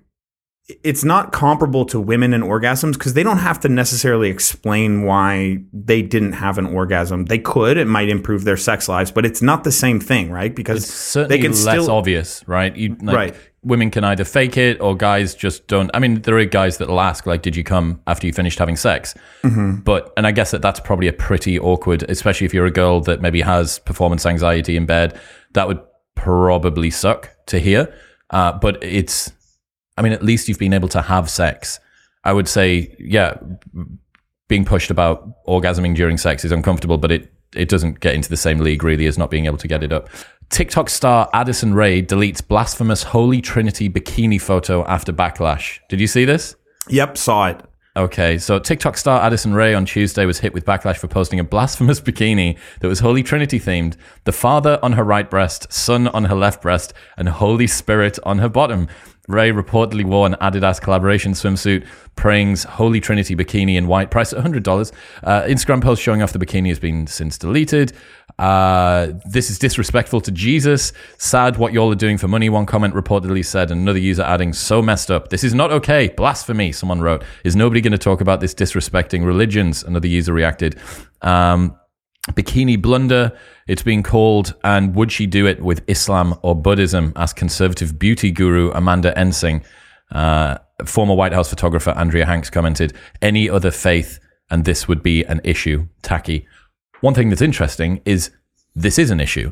[0.67, 5.59] it's not comparable to women and orgasms because they don't have to necessarily explain why
[5.71, 7.25] they didn't have an orgasm.
[7.25, 10.55] They could; it might improve their sex lives, but it's not the same thing, right?
[10.55, 12.75] Because they can less still, obvious, right?
[12.75, 13.35] You, like, right.
[13.61, 15.91] Women can either fake it, or guys just don't.
[15.93, 18.75] I mean, there are guys that'll ask, like, "Did you come after you finished having
[18.75, 19.81] sex?" Mm-hmm.
[19.81, 23.01] But and I guess that that's probably a pretty awkward, especially if you're a girl
[23.01, 25.19] that maybe has performance anxiety in bed.
[25.53, 25.79] That would
[26.15, 27.93] probably suck to hear.
[28.31, 29.31] Uh, but it's
[29.97, 31.79] I mean, at least you've been able to have sex.
[32.23, 33.37] I would say, yeah,
[34.47, 38.37] being pushed about orgasming during sex is uncomfortable, but it, it doesn't get into the
[38.37, 40.09] same league really as not being able to get it up.
[40.49, 45.79] TikTok star Addison Rae deletes blasphemous Holy Trinity bikini photo after backlash.
[45.89, 46.55] Did you see this?
[46.89, 47.61] Yep, saw it.
[47.97, 51.45] Okay, so TikTok star Addison Rae on Tuesday was hit with backlash for posting a
[51.45, 53.95] blasphemous bikini that was Holy Trinity themed.
[54.25, 58.39] The Father on her right breast, Son on her left breast, and Holy Spirit on
[58.39, 58.89] her bottom.
[59.27, 61.85] Rae reportedly wore an Adidas collaboration swimsuit,
[62.15, 64.91] Praying's Holy Trinity bikini in white, price at $100.
[65.23, 67.93] Uh, Instagram post showing off the bikini has been since deleted.
[68.37, 70.93] Uh, this is disrespectful to Jesus.
[71.17, 73.71] Sad what y'all are doing for money, one comment reportedly said.
[73.71, 75.29] and Another user adding, so messed up.
[75.29, 76.09] This is not okay.
[76.09, 77.23] Blasphemy, someone wrote.
[77.43, 79.83] Is nobody going to talk about this disrespecting religions?
[79.83, 80.77] Another user reacted.
[81.21, 81.77] Um,
[82.31, 87.13] bikini blunder, it's being called, and would she do it with Islam or Buddhism?
[87.15, 89.63] Asked conservative beauty guru Amanda Ensing.
[90.11, 95.23] Uh, former White House photographer Andrea Hanks commented, any other faith, and this would be
[95.23, 95.87] an issue.
[96.01, 96.47] Tacky.
[97.01, 98.31] One thing that's interesting is
[98.75, 99.51] this is an issue.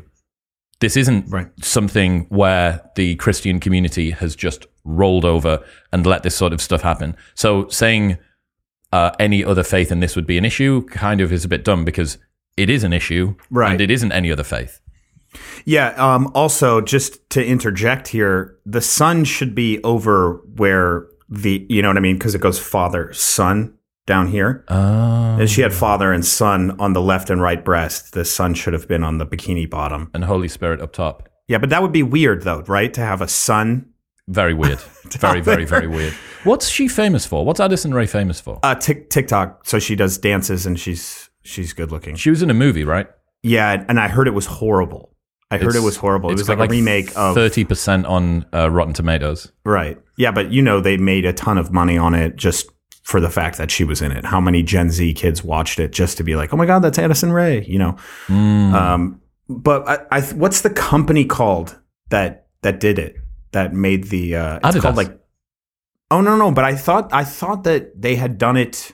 [0.80, 1.48] This isn't right.
[1.62, 6.82] something where the Christian community has just rolled over and let this sort of stuff
[6.82, 7.16] happen.
[7.34, 8.18] So saying
[8.92, 11.64] uh, any other faith and this would be an issue kind of is a bit
[11.64, 12.18] dumb because
[12.56, 13.72] it is an issue, right.
[13.72, 14.80] and it isn't any other faith.
[15.64, 15.88] Yeah.
[15.90, 21.88] Um, also, just to interject here, the sun should be over where the you know
[21.88, 23.74] what I mean because it goes father son
[24.06, 24.64] down here.
[24.68, 25.38] Oh.
[25.38, 28.12] And she had father and son on the left and right breast.
[28.12, 31.28] The son should have been on the bikini bottom, and Holy Spirit up top.
[31.48, 32.92] Yeah, but that would be weird though, right?
[32.94, 33.90] To have a son.
[34.26, 34.80] Very weird.
[35.10, 36.14] very, very, very weird.
[36.44, 37.44] What's she famous for?
[37.44, 38.58] What's Addison Rae famous for?
[38.62, 39.66] Uh, TikTok.
[39.66, 42.16] So she does dances and she's She's good looking.
[42.16, 43.06] She was in a movie, right?
[43.42, 45.14] Yeah, and I heard it was horrible.
[45.50, 46.30] I heard it was horrible.
[46.30, 49.52] It was like, a remake of thirty percent on uh, Rotten Tomatoes.
[49.64, 49.98] Right.
[50.16, 52.68] Yeah, but you know they made a ton of money on it just
[53.02, 54.24] for the fact that she was in it.
[54.24, 56.98] How many Gen Z kids watched it just to be like, "Oh my god, that's
[56.98, 57.96] Addison Rae," you know?
[58.26, 58.72] Mm.
[58.72, 61.78] Um, but I, I, what's the company called
[62.08, 63.16] that that did it?
[63.52, 64.82] That made the uh, it's Adidas.
[64.82, 65.20] called like.
[66.10, 66.50] Oh no no!
[66.50, 68.92] But I thought I thought that they had done it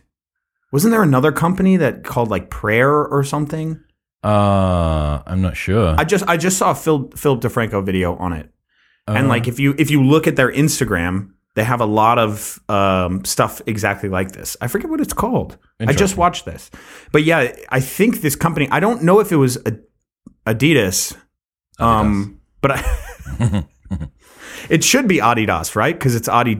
[0.73, 3.83] wasn't there another company that called like Prayer or something?
[4.23, 5.95] Uh, I'm not sure.
[5.99, 8.51] I just I just saw a Phil, Philip DeFranco video on it,
[9.09, 12.19] uh, and like if you if you look at their Instagram, they have a lot
[12.19, 14.57] of um, stuff exactly like this.
[14.61, 15.57] I forget what it's called.
[15.81, 16.71] I just watched this,
[17.13, 18.69] but yeah, I think this company.
[18.71, 19.57] I don't know if it was
[20.47, 21.17] Adidas,
[21.79, 22.39] um, Adidas.
[22.61, 23.67] but I,
[24.71, 25.99] it should be Adidas, right?
[25.99, 26.55] Because it's Adi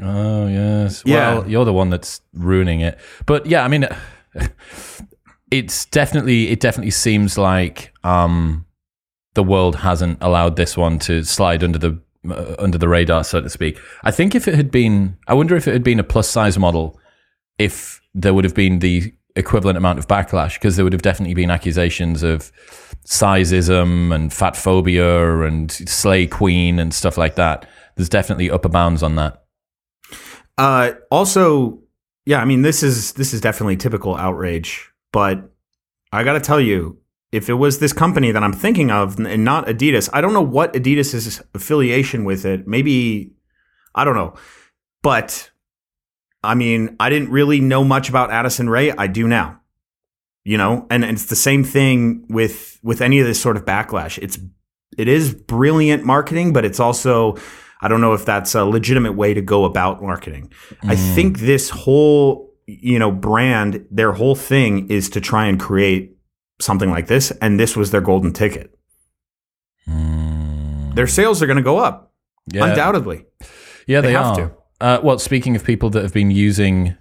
[0.00, 1.02] Oh yes.
[1.06, 1.38] Yeah.
[1.38, 2.98] Well, you're the one that's ruining it.
[3.24, 3.88] But yeah, I mean,
[5.50, 8.66] it's definitely it definitely seems like um,
[9.34, 13.40] the world hasn't allowed this one to slide under the uh, under the radar, so
[13.40, 13.78] to speak.
[14.02, 16.58] I think if it had been, I wonder if it had been a plus size
[16.58, 16.98] model,
[17.58, 21.34] if there would have been the equivalent amount of backlash, because there would have definitely
[21.34, 22.50] been accusations of
[23.06, 27.66] sizeism and fat phobia and slay queen and stuff like that.
[27.94, 29.45] There's definitely upper bounds on that.
[30.58, 31.80] Uh, also,
[32.24, 35.50] yeah, I mean this is this is definitely typical outrage, but
[36.12, 36.98] I got to tell you,
[37.32, 40.42] if it was this company that I'm thinking of and not Adidas, I don't know
[40.42, 42.66] what Adidas's affiliation with it.
[42.66, 43.32] Maybe
[43.94, 44.34] I don't know,
[45.02, 45.50] but
[46.42, 48.92] I mean, I didn't really know much about Addison Rae.
[48.92, 49.60] I do now.
[50.44, 53.64] You know, and, and it's the same thing with with any of this sort of
[53.64, 54.16] backlash.
[54.22, 54.38] It's
[54.96, 57.36] it is brilliant marketing, but it's also
[57.86, 60.52] I don't know if that's a legitimate way to go about marketing.
[60.82, 60.90] Mm.
[60.90, 66.16] I think this whole, you know, brand, their whole thing is to try and create
[66.60, 68.76] something like this, and this was their golden ticket.
[69.88, 70.96] Mm.
[70.96, 72.12] Their sales are going to go up,
[72.52, 72.64] yeah.
[72.64, 73.24] undoubtedly.
[73.86, 74.36] Yeah, they, they have are.
[74.36, 74.54] to.
[74.80, 76.96] Uh, well, speaking of people that have been using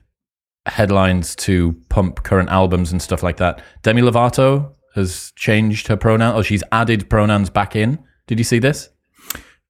[0.67, 6.36] headlines to pump current albums and stuff like that, Demi Lovato has changed her pronoun,
[6.36, 7.98] or she's added pronouns back in.
[8.28, 8.89] Did you see this?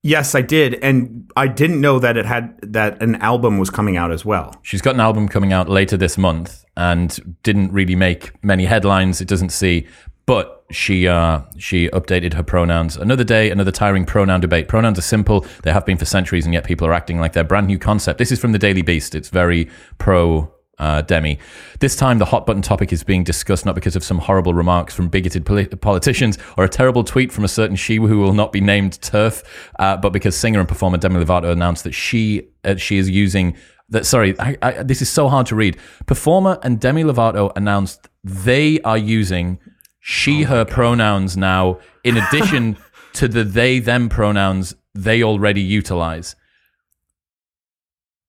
[0.05, 3.97] Yes, I did, and I didn't know that it had that an album was coming
[3.97, 4.53] out as well.
[4.61, 9.19] She's got an album coming out later this month, and didn't really make many headlines.
[9.19, 9.87] It doesn't see,
[10.27, 12.97] but she uh, she updated her pronouns.
[12.97, 14.67] Another day, another tiring pronoun debate.
[14.67, 17.43] Pronouns are simple; they have been for centuries, and yet people are acting like they're
[17.43, 18.19] brand new concept.
[18.19, 19.15] This is from the Daily Beast.
[19.15, 21.39] It's very pro uh, Demi.
[21.79, 24.93] This time, the hot button topic is being discussed not because of some horrible remarks
[24.93, 28.51] from bigoted polit- politicians or a terrible tweet from a certain she who will not
[28.51, 29.43] be named TERF,
[29.79, 33.55] uh, but because singer and performer Demi Lovato announced that she uh, she is using
[33.89, 34.05] that.
[34.05, 35.77] Sorry, I, I, this is so hard to read.
[36.05, 39.59] Performer and Demi Lovato announced they are using
[39.99, 42.77] she oh her pronouns now in addition
[43.13, 46.35] to the they them pronouns they already utilize.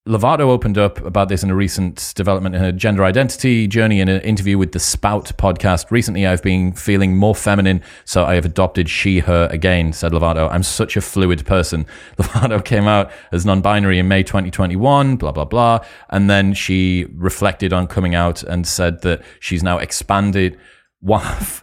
[0.06, 4.08] Lovato opened up about this in a recent development in her gender identity journey in
[4.08, 5.90] an interview with the Spout podcast.
[5.90, 10.48] Recently, I've been feeling more feminine, so I have adopted she, her again, said Lovato.
[10.48, 11.86] I'm such a fluid person.
[12.18, 15.84] Lovato came out as non binary in May 2021, blah, blah, blah.
[16.08, 20.56] And then she reflected on coming out and said that she's now expanded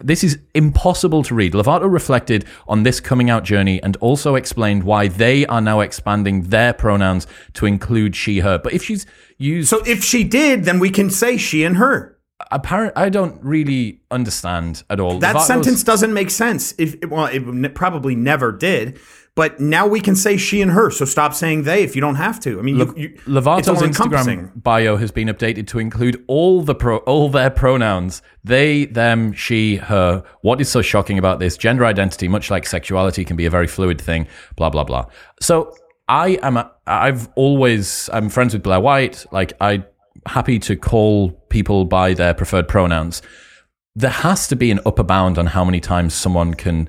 [0.00, 1.52] this is impossible to read.
[1.52, 6.42] Lovato reflected on this coming out journey and also explained why they are now expanding
[6.44, 8.58] their pronouns to include she, her.
[8.58, 9.06] But if she's
[9.38, 9.68] used.
[9.68, 12.18] So if she did, then we can say she and her.
[12.50, 15.18] Apparent, I don't really understand at all.
[15.18, 16.74] That Lovato's, sentence doesn't make sense.
[16.78, 18.98] If well, it probably never did
[19.36, 20.90] but now we can say she and her.
[20.90, 22.58] So stop saying they if you don't have to.
[22.58, 26.98] I mean, Le- you, Lovato's Instagram bio has been updated to include all the pro-
[26.98, 30.22] all their pronouns: they, them, she, her.
[30.42, 31.56] What is so shocking about this?
[31.56, 34.28] Gender identity, much like sexuality, can be a very fluid thing.
[34.56, 35.06] Blah blah blah.
[35.40, 35.74] So
[36.08, 36.56] I am.
[36.56, 38.08] A, I've always.
[38.12, 39.26] I'm friends with Blair White.
[39.32, 39.84] Like I
[40.26, 43.20] happy to call people by their preferred pronouns.
[43.96, 46.88] There has to be an upper bound on how many times someone can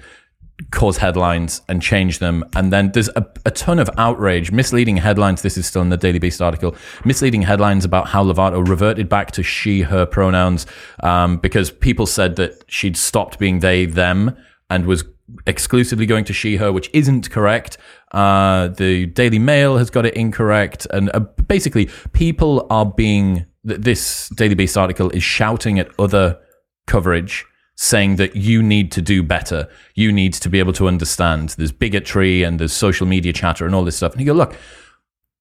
[0.72, 2.44] cause headlines and change them.
[2.56, 5.42] And then there's a, a, ton of outrage, misleading headlines.
[5.42, 6.76] This is still in the Daily Beast article.
[7.04, 10.66] Misleading headlines about how Lovato reverted back to she, her pronouns
[11.04, 14.36] um, because people said that she'd stopped being they, them,
[14.70, 15.04] and was
[15.46, 17.78] exclusively going to she, her, which isn't correct.
[18.12, 20.88] Uh, the Daily Mail has got it incorrect.
[20.92, 26.40] And uh, basically, people are being, this Daily Beast article is shouting at other
[26.88, 29.68] coverage saying that you need to do better.
[29.94, 31.50] You need to be able to understand.
[31.50, 34.14] There's bigotry and there's social media chatter and all this stuff.
[34.14, 34.56] And you go, look,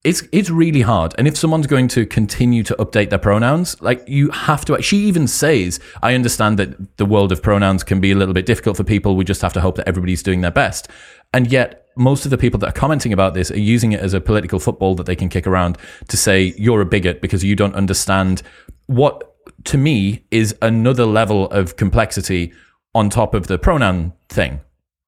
[0.04, 1.14] it's it's really hard.
[1.16, 4.80] And if someone's going to continue to update their pronouns, like you have to.
[4.82, 8.44] She even says, "I understand that the world of pronouns can be a little bit
[8.44, 9.16] difficult for people.
[9.16, 10.88] We just have to hope that everybody's doing their best."
[11.32, 14.12] And yet, most of the people that are commenting about this are using it as
[14.12, 17.56] a political football that they can kick around to say you're a bigot because you
[17.56, 18.42] don't understand
[18.86, 19.33] what
[19.64, 22.52] to me is another level of complexity
[22.94, 24.60] on top of the pronoun thing.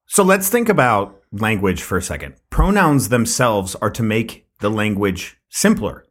[0.07, 2.34] So let's think about language for a second.
[2.50, 6.04] Pronouns themselves are to make the language simpler,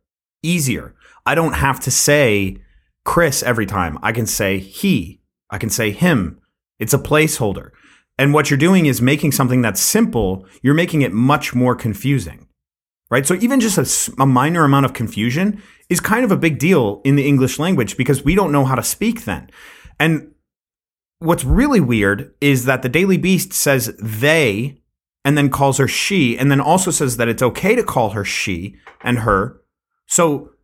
[0.43, 0.95] easier.
[1.25, 2.57] I don't have to say
[3.03, 3.97] Chris every time.
[4.01, 5.21] I can say he.
[5.49, 6.39] I can say him.
[6.79, 7.71] It's a placeholder.
[8.17, 12.47] And what you're doing is making something that's simple, you're making it much more confusing.
[13.09, 13.25] Right?
[13.25, 17.01] So even just a, a minor amount of confusion is kind of a big deal
[17.03, 19.49] in the English language because we don't know how to speak then.
[19.99, 20.33] And
[21.19, 24.81] what's really weird is that the Daily Beast says they
[25.23, 28.25] and then calls her she and then also says that it's okay to call her
[28.25, 29.61] she and her.
[30.07, 30.55] So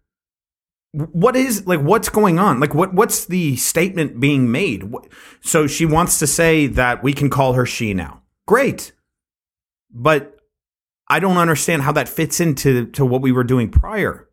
[0.93, 4.83] what is like what's going on like what what's the statement being made
[5.39, 8.91] so she wants to say that we can call her she now great
[9.89, 10.40] but
[11.12, 14.28] i don't understand how that fits into to what we were doing prior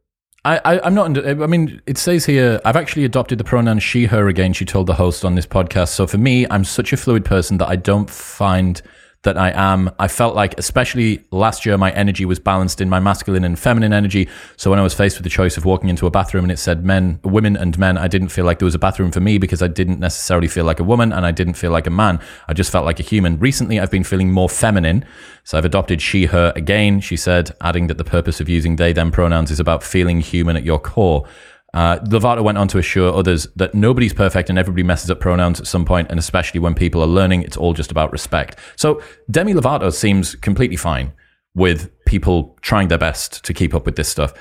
[0.45, 1.27] I, I, I'm not.
[1.27, 2.61] I mean, it says here.
[2.65, 4.53] I've actually adopted the pronoun she/her again.
[4.53, 5.89] She told the host on this podcast.
[5.89, 8.81] So for me, I'm such a fluid person that I don't find
[9.23, 9.91] that I am.
[9.99, 13.93] I felt like, especially last year, my energy was balanced in my masculine and feminine
[13.93, 14.29] energy.
[14.57, 16.59] So when I was faced with the choice of walking into a bathroom and it
[16.59, 19.39] said men, women, and men, I didn't feel like there was a bathroom for me
[19.39, 22.21] because I didn't necessarily feel like a woman and I didn't feel like a man.
[22.47, 23.39] I just felt like a human.
[23.41, 25.05] Recently, I've been feeling more feminine.
[25.43, 28.93] So I've adopted she, her again, she said, adding that the purpose of using they,
[28.93, 31.27] them pronouns is about feeling human at your core.
[31.75, 35.61] Uh, Lovato went on to assure others that nobody's perfect and everybody messes up pronouns
[35.61, 38.59] at some point, and especially when people are learning, it's all just about respect.
[38.77, 41.13] So Demi Lovato seems completely fine
[41.55, 44.33] with people trying their best to keep up with this stuff.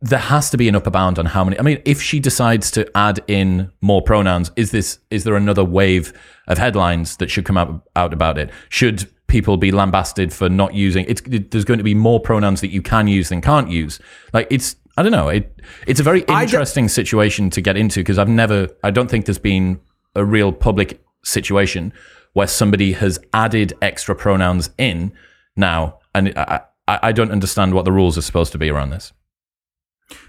[0.00, 1.58] There has to be an upper bound on how many.
[1.58, 5.64] I mean, if she decides to add in more pronouns, is this is there another
[5.64, 6.12] wave
[6.46, 8.50] of headlines that should come out out about it?
[8.68, 11.04] Should people be lambasted for not using?
[11.08, 13.98] It's there's going to be more pronouns that you can use than can't use.
[14.32, 15.28] Like it's I don't know.
[15.28, 18.66] It it's a very I d- interesting situation to get into because I've never.
[18.82, 19.78] I don't think there's been
[20.16, 21.92] a real public situation
[22.32, 25.12] where somebody has added extra pronouns in
[25.54, 28.90] now, and I, I, I don't understand what the rules are supposed to be around
[28.90, 29.12] this.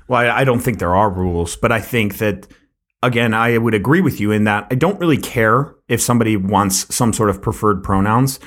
[0.08, 2.46] Well, I, I don't think there are rules, but I think that
[3.02, 6.94] again, I would agree with you in that I don't really care if somebody wants
[6.94, 8.40] some sort of preferred pronouns.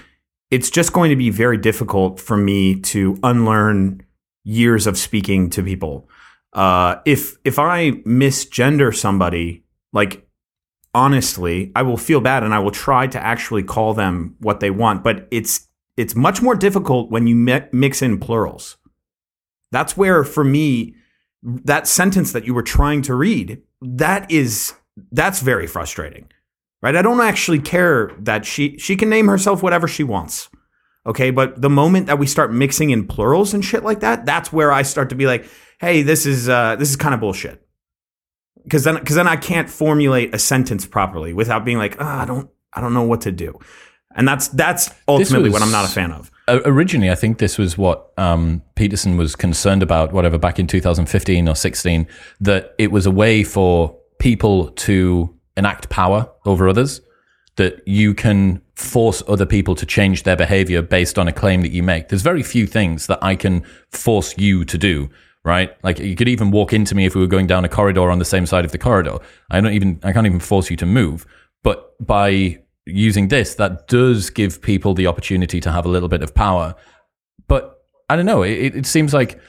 [0.53, 4.07] It's just going to be very difficult for me to unlearn
[4.45, 6.09] years of speaking to people.
[6.53, 10.26] Uh, if if I misgender somebody, like
[10.94, 14.70] honestly, I will feel bad and I will try to actually call them what they
[14.70, 15.03] want.
[15.03, 18.76] But it's it's much more difficult when you mi- mix in plurals.
[19.70, 20.94] That's where, for me,
[21.42, 24.74] that sentence that you were trying to read, that is
[25.11, 26.28] that's very frustrating.
[26.82, 26.96] Right?
[26.96, 30.50] I don't actually care that she she can name herself whatever she wants.
[31.05, 34.53] Okay, but the moment that we start mixing in plurals and shit like that, that's
[34.53, 35.46] where I start to be like,
[35.83, 37.61] "Hey, this is uh this is kind of bullshit."
[38.70, 42.24] Cuz then cuz then I can't formulate a sentence properly without being like, "Ah, I
[42.24, 43.59] don't I don't know what to do."
[44.14, 46.30] And that's that's ultimately was- what I'm not a fan of.
[46.49, 51.49] Originally, I think this was what um, Peterson was concerned about, whatever, back in 2015
[51.49, 52.07] or 16,
[52.41, 57.01] that it was a way for people to enact power over others,
[57.57, 61.70] that you can force other people to change their behavior based on a claim that
[61.70, 62.09] you make.
[62.09, 65.11] There's very few things that I can force you to do.
[65.45, 68.11] Right, like you could even walk into me if we were going down a corridor
[68.12, 69.18] on the same side of the corridor.
[69.51, 71.26] I don't even, I can't even force you to move.
[71.64, 76.22] But by using this, that does give people the opportunity to have a little bit
[76.22, 76.76] of power.
[77.49, 77.76] But
[78.09, 78.43] I don't know.
[78.43, 79.40] It, it seems like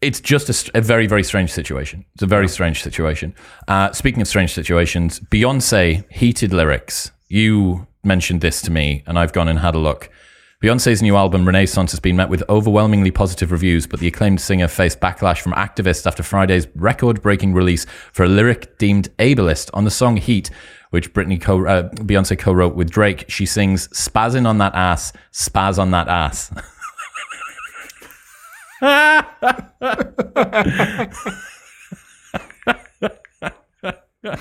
[0.00, 2.04] it's just a, a very, very strange situation.
[2.14, 3.34] It's a very strange situation.
[3.68, 7.12] Uh, speaking of strange situations, Beyonce heated lyrics.
[7.28, 10.10] You mentioned this to me, and I've gone and had a look.
[10.62, 14.68] Beyonce's new album, Renaissance, has been met with overwhelmingly positive reviews, but the acclaimed singer
[14.68, 19.84] faced backlash from activists after Friday's record breaking release for a lyric deemed ableist on
[19.84, 20.50] the song Heat,
[20.90, 23.24] which Britney co- uh, Beyonce co wrote with Drake.
[23.28, 26.52] She sings, Spazzing on that ass, spaz on that ass.
[34.22, 34.34] Bro,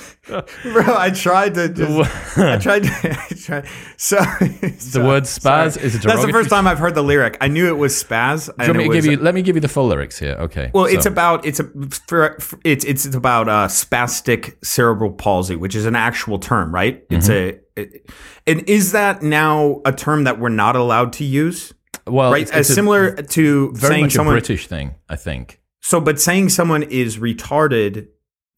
[0.98, 2.90] I tried to just, I tried to
[3.30, 3.68] I tried,
[3.98, 7.38] so The word spaz is a That's the first time I've heard the lyric.
[7.40, 8.48] I knew it was spaz.
[8.58, 9.88] Do you want me it to give was- you, let me give you the full
[9.88, 10.36] lyrics here.
[10.40, 10.70] Okay.
[10.74, 11.64] Well, it's about it's a
[12.08, 17.04] for, for- it's it's about uh, spastic cerebral palsy, which is an actual term, right?
[17.10, 18.10] It's a it-
[18.46, 21.74] and is that now a term that we're not allowed to use?
[22.06, 24.36] well, Right, it's, as it's a similar to very saying much someone.
[24.36, 25.62] a British thing, I think.
[25.80, 28.08] so, but saying someone is retarded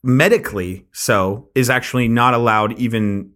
[0.04, 3.32] medically, so is actually not allowed even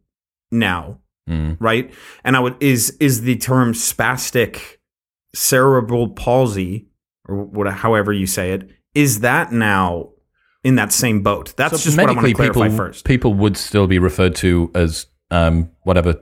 [0.51, 0.99] now,
[1.29, 1.57] Mm.
[1.59, 1.91] right?
[2.23, 4.77] And I would is is the term spastic
[5.33, 6.87] cerebral palsy
[7.27, 10.09] or whatever however you say it, is that now
[10.63, 11.53] in that same boat?
[11.57, 13.05] That's So just what I want to clarify people, first.
[13.05, 16.15] people would still be referred to as um, whatever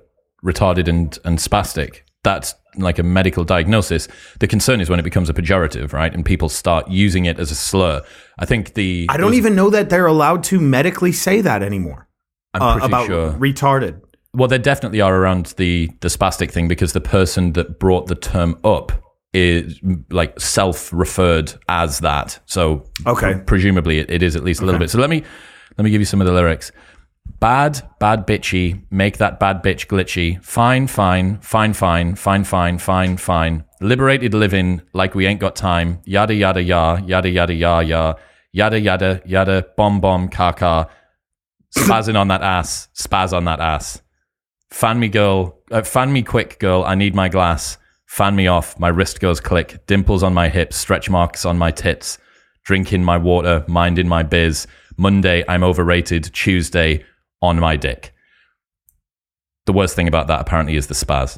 [0.43, 2.01] retarded and, and spastic.
[2.23, 4.07] That's like a medical diagnosis.
[4.39, 6.13] The concern is when it becomes a pejorative, right?
[6.13, 8.01] And people start using it as a slur.
[8.39, 12.07] I think the I don't even know that they're allowed to medically say that anymore
[12.53, 13.31] I'm uh, pretty about sure.
[13.33, 14.01] retarded.
[14.35, 18.15] Well, they definitely are around the the spastic thing because the person that brought the
[18.15, 18.91] term up
[19.33, 19.79] is
[20.11, 22.39] like self-referred as that.
[22.45, 23.33] So Okay.
[23.33, 24.89] pre- presumably it, it is at least a little bit.
[24.89, 25.23] So let me
[25.77, 26.71] let me give you some of the lyrics.
[27.43, 30.41] Bad, bad bitchy, make that bad bitch glitchy.
[30.41, 33.65] Fine, fine, fine, fine, fine, fine, fine, fine.
[33.81, 35.99] Liberated living like we ain't got time.
[36.05, 38.17] Yada yada yada yada yada yada
[38.53, 38.79] yada.
[38.79, 39.65] Yada yada.
[39.75, 40.89] Bomb bomb car car.
[41.77, 42.87] Spazzing on that ass.
[42.95, 44.01] Spaz on that ass.
[44.69, 45.59] Fan me girl.
[45.69, 46.85] Uh, fan me quick girl.
[46.85, 47.77] I need my glass.
[48.05, 48.79] Fan me off.
[48.79, 49.85] My wrist goes click.
[49.85, 50.77] Dimples on my hips.
[50.77, 52.19] Stretch marks on my tits.
[52.63, 53.65] Drinking my water.
[53.67, 54.65] Minding my biz.
[54.95, 56.31] Monday I'm overrated.
[56.33, 57.03] Tuesday
[57.43, 58.15] on my dick.
[59.65, 61.37] The worst thing about that apparently is the spaz.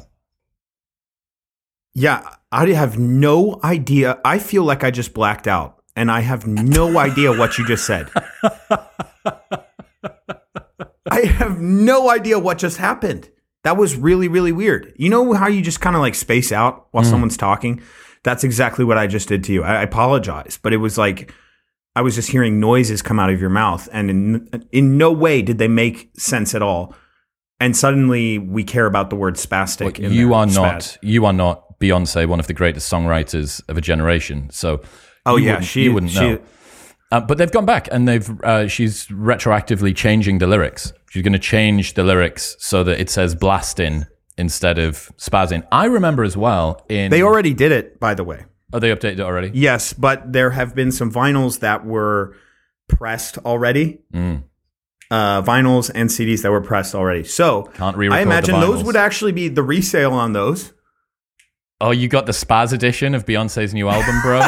[1.94, 4.20] Yeah, I have no idea.
[4.24, 7.86] I feel like I just blacked out, and I have no idea what you just
[7.86, 8.08] said.
[11.10, 13.30] I have no idea what just happened.
[13.64, 14.92] That was really, really weird.
[14.96, 17.10] You know how you just kind of like space out while mm.
[17.10, 17.82] someone's talking?
[18.22, 19.64] That's exactly what I just did to you.
[19.64, 21.32] I, I apologize, but it was like
[21.96, 25.40] I was just hearing noises come out of your mouth, and in, in no way
[25.42, 26.94] did they make sense at all.
[27.58, 29.98] And suddenly we care about the word spastic.
[29.98, 30.36] in you there.
[30.36, 30.98] are not Spaz.
[31.02, 34.50] you are not Beyonce, one of the greatest songwriters of a generation.
[34.50, 34.82] So
[35.24, 36.38] Oh yeah, wouldn't- she you wouldn't she, know.
[37.12, 40.92] Uh, but they've gone back and they've uh, she's retroactively changing the lyrics.
[41.10, 44.04] She's going to change the lyrics so that it says blasting
[44.36, 45.66] instead of spazzing.
[45.72, 48.44] I remember as well in They already did it, by the way.
[48.72, 49.50] Oh they updated already.
[49.54, 52.36] Yes, but there have been some vinyls that were
[52.88, 54.00] pressed already.
[54.12, 54.44] Mm.
[55.08, 57.22] Uh, vinyls and CDs that were pressed already.
[57.22, 60.72] So Can't re-record I imagine the those would actually be the resale on those.
[61.80, 64.40] Oh, you got the spaz edition of Beyonce's new album, bro.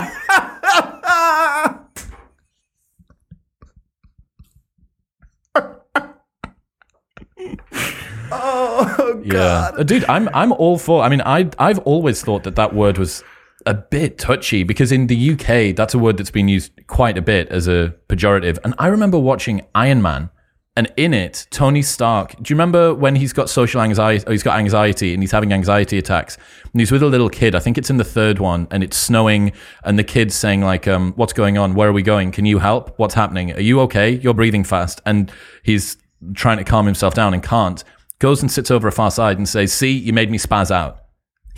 [8.32, 11.02] oh Yeah, Uh, dude, I'm I'm all for.
[11.02, 13.22] I mean, I I've always thought that that word was
[13.66, 17.22] a bit touchy because in the UK, that's a word that's been used quite a
[17.22, 18.58] bit as a pejorative.
[18.64, 20.30] And I remember watching Iron Man,
[20.78, 22.36] and in it, Tony Stark.
[22.40, 24.24] Do you remember when he's got social anxiety?
[24.28, 26.36] Or he's got anxiety and he's having anxiety attacks,
[26.72, 27.56] and he's with a little kid.
[27.56, 29.50] I think it's in the third one, and it's snowing,
[29.82, 31.74] and the kid's saying like, um, "What's going on?
[31.74, 32.30] Where are we going?
[32.30, 32.96] Can you help?
[32.96, 33.52] What's happening?
[33.54, 34.12] Are you okay?
[34.12, 35.32] You're breathing fast." And
[35.64, 35.96] he's
[36.34, 37.82] trying to calm himself down and can't.
[38.20, 41.07] Goes and sits over a far side and says, "See, you made me spaz out."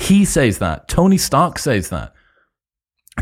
[0.00, 0.88] He says that.
[0.88, 2.12] Tony Stark says that.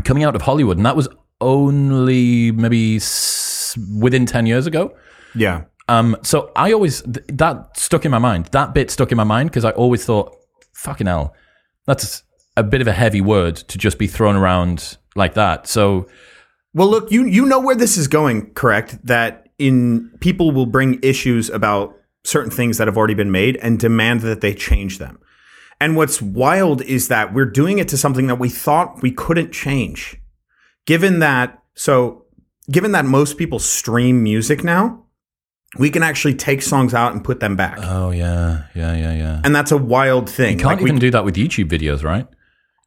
[0.03, 1.07] Coming out of Hollywood, and that was
[1.41, 4.95] only maybe s- within ten years ago.
[5.35, 5.63] yeah.
[5.87, 8.45] Um, so I always th- that stuck in my mind.
[8.51, 10.35] That bit stuck in my mind because I always thought,
[10.73, 11.33] "Fucking hell,
[11.87, 12.21] that's
[12.55, 16.07] a bit of a heavy word to just be thrown around like that." So
[16.75, 19.03] Well, look, you you know where this is going, correct?
[19.03, 23.79] That in people will bring issues about certain things that have already been made and
[23.79, 25.17] demand that they change them.
[25.81, 29.51] And what's wild is that we're doing it to something that we thought we couldn't
[29.51, 30.17] change.
[30.85, 32.25] Given that so
[32.71, 35.05] given that most people stream music now,
[35.77, 37.77] we can actually take songs out and put them back.
[37.81, 39.41] oh yeah, yeah, yeah, yeah.
[39.43, 40.53] and that's a wild thing.
[40.57, 42.27] You can't Like, we- even do that with YouTube videos, right?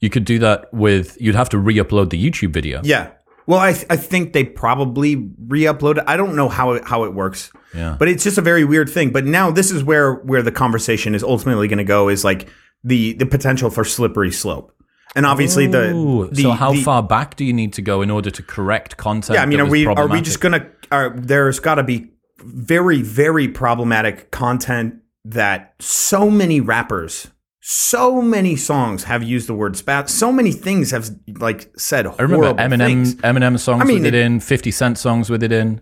[0.01, 1.17] You could do that with.
[1.21, 2.81] You'd have to re-upload the YouTube video.
[2.83, 3.13] Yeah.
[3.47, 6.05] Well, I I think they probably re-upload it.
[6.09, 7.53] I don't know how it, how it works.
[7.73, 7.95] Yeah.
[7.99, 9.11] But it's just a very weird thing.
[9.13, 12.49] But now this is where where the conversation is ultimately going to go is like
[12.85, 14.73] the the potential for slippery slope.
[15.15, 18.11] And obviously the, the so how the- far back do you need to go in
[18.11, 19.35] order to correct content?
[19.37, 22.11] Yeah, I mean, are we are we just going to are there's got to be
[22.39, 27.29] very very problematic content that so many rappers
[27.65, 30.11] so many songs have used the word spat.
[30.11, 31.09] So many things have
[31.39, 33.15] like said I remember horrible Eminem things.
[33.17, 35.81] Eminem songs I mean, with it, it- in, Fifty Cent songs with it in.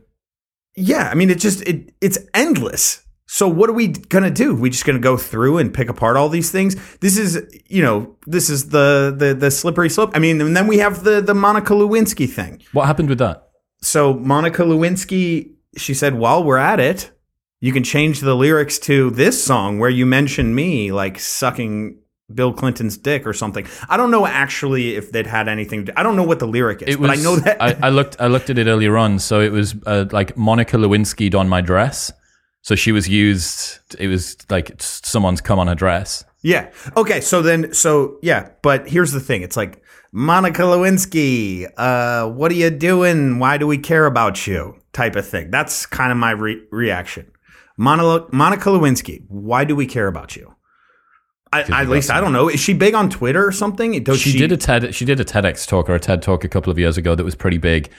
[0.77, 3.03] Yeah, I mean, it just it it's endless.
[3.33, 4.57] So what are we gonna do?
[4.57, 6.75] We just gonna go through and pick apart all these things?
[6.99, 10.11] This is you know this is the the the slippery slope.
[10.15, 12.61] I mean, and then we have the the Monica Lewinsky thing.
[12.73, 13.47] What happened with that?
[13.83, 17.13] So Monica Lewinsky, she said, while we're at it,
[17.61, 22.01] you can change the lyrics to this song where you mention me like sucking
[22.35, 23.65] Bill Clinton's dick or something.
[23.89, 25.87] I don't know actually if that had anything.
[25.87, 27.09] To, I don't know what the lyric is, It was.
[27.09, 27.63] but I know that.
[27.63, 28.21] I, I looked.
[28.21, 29.21] I looked at it earlier on.
[29.21, 32.11] So it was uh, like Monica Lewinsky on my dress.
[32.63, 33.79] So she was used.
[33.99, 36.25] It was like someone's come on her dress.
[36.43, 36.71] Yeah.
[36.97, 37.21] Okay.
[37.21, 38.51] So then, so yeah.
[38.63, 39.43] But here's the thing.
[39.43, 39.83] It's like
[40.13, 41.71] Monica Lewinsky.
[41.77, 43.39] Uh, what are you doing?
[43.39, 44.77] Why do we care about you?
[44.93, 45.51] Type of thing.
[45.51, 47.31] That's kind of my re- reaction.
[47.77, 49.25] Monica, Monica Lewinsky.
[49.29, 50.55] Why do we care about you?
[51.53, 52.49] I, at least I don't know.
[52.49, 54.01] Is she big on Twitter or something?
[54.05, 54.95] Does She, did a TED.
[54.95, 57.25] She did a TEDx talk or a TED talk a couple of years ago that
[57.25, 57.91] was pretty big.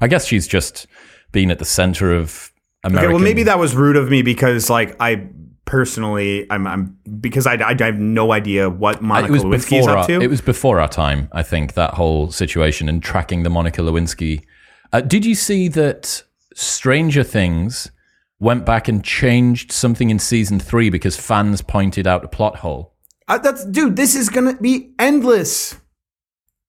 [0.00, 0.86] I guess she's just
[1.32, 2.51] been at the center of
[2.84, 3.06] American.
[3.06, 3.14] Okay.
[3.14, 5.28] Well, maybe that was rude of me because, like, I
[5.64, 9.86] personally, I'm, I'm because I, I, have no idea what Monica it was Lewinsky is
[9.86, 10.20] up our, to.
[10.20, 11.28] it was before our time.
[11.32, 14.44] I think that whole situation and tracking the Monica Lewinsky.
[14.92, 16.24] Uh, did you see that
[16.54, 17.90] Stranger Things
[18.38, 22.94] went back and changed something in season three because fans pointed out a plot hole?
[23.28, 23.96] Uh, that's dude.
[23.96, 25.76] This is gonna be endless.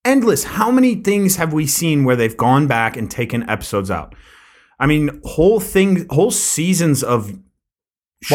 [0.05, 0.43] endless.
[0.43, 4.13] How many things have we seen where they've gone back and taken episodes out?
[4.83, 7.39] I mean, whole thing, whole seasons of What,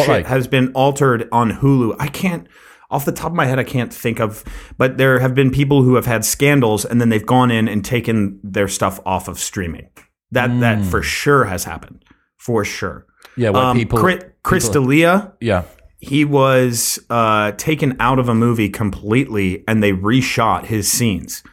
[0.05, 0.25] shit like?
[0.25, 1.95] has been altered on Hulu.
[1.99, 2.47] I can't,
[2.89, 4.43] off the top of my head, I can't think of,
[4.77, 7.85] but there have been people who have had scandals and then they've gone in and
[7.85, 9.89] taken their stuff off of streaming.
[10.31, 12.03] That that for sure has happened,
[12.37, 13.05] for sure.
[13.37, 13.99] Yeah, where Um, people.
[13.99, 15.63] Chris, Chris D'Elia, yeah.
[15.99, 21.43] he was uh, taken out of a movie completely, and they reshot his scenes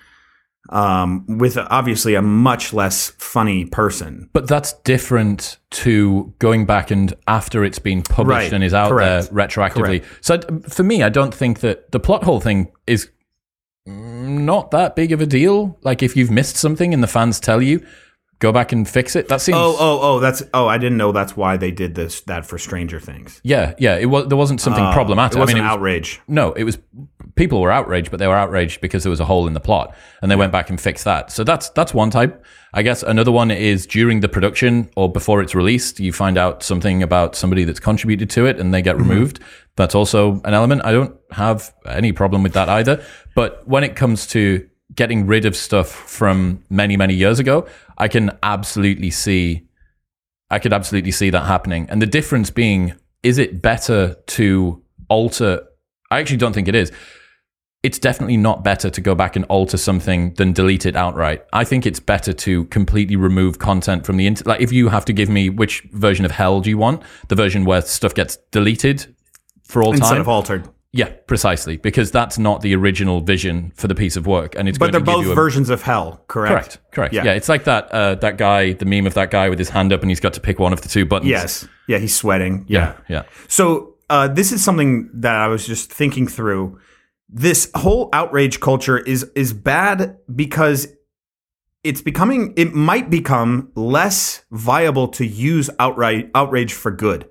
[0.71, 4.29] um, with obviously a much less funny person.
[4.33, 8.53] But that's different to going back and after it's been published Right.
[8.53, 9.31] and is out Correct.
[9.33, 10.05] there retroactively.
[10.21, 13.09] So uh, for me, I don't think that the plot hole thing is
[13.89, 15.79] mm, not that big of a deal.
[15.83, 17.85] Like if you've missed something and the fans tell you,
[18.39, 19.29] go back and fix it.
[19.29, 19.57] That seems.
[19.59, 20.21] Oh, oh, oh!
[20.21, 23.41] That's oh, I didn't know that's why they did this that for Stranger Things.
[23.45, 23.97] Yeah, yeah.
[23.97, 25.37] It was there wasn't something Uh, problematic.
[25.37, 26.21] It wasn't I mean, it was, outrage.
[26.29, 26.79] no, it was
[27.35, 29.95] people were outraged, but they were outraged because there was a hole in the plot,
[30.23, 31.31] and they went back and fixed that.
[31.33, 32.45] So that's that's one type.
[32.75, 36.63] I guess another one is during the production or before it's released, you find out
[36.63, 39.41] something about somebody that's contributed to it, and they get removed.
[39.77, 40.83] That's also an element.
[40.85, 43.03] I don't have any problem with that either.
[43.35, 47.67] But when it comes to getting rid of stuff from many many years ago,
[47.99, 49.67] I can absolutely see
[50.51, 51.87] I could absolutely see that happening.
[51.91, 55.63] And the difference being, is it better to alter?
[56.11, 56.93] I actually don't think it is.
[57.83, 61.45] It's definitely not better to go back and alter something than delete it outright.
[61.53, 64.47] I think it's better to completely remove content from the internet.
[64.47, 67.35] Like, if you have to give me which version of hell do you want, the
[67.35, 69.15] version where stuff gets deleted
[69.65, 70.21] for all Instead time?
[70.21, 74.55] of altered, yeah, precisely, because that's not the original vision for the piece of work,
[74.57, 76.25] and it's but going they're both a versions of hell.
[76.27, 76.53] Correct.
[76.53, 77.15] Correct, correct.
[77.15, 77.25] Yeah.
[77.25, 77.33] Yeah.
[77.35, 80.01] it's like that uh, that guy, the meme of that guy with his hand up,
[80.03, 81.31] and he's got to pick one of the two buttons.
[81.31, 81.69] Yes.
[81.87, 81.99] Yeah.
[81.99, 82.65] He's sweating.
[82.69, 83.25] yeah, yeah.
[83.49, 86.81] So uh, this is something that I was just thinking through.
[87.29, 90.89] This whole outrage culture is is bad because
[91.83, 97.29] it's becoming it might become less viable to use outright outrage for good.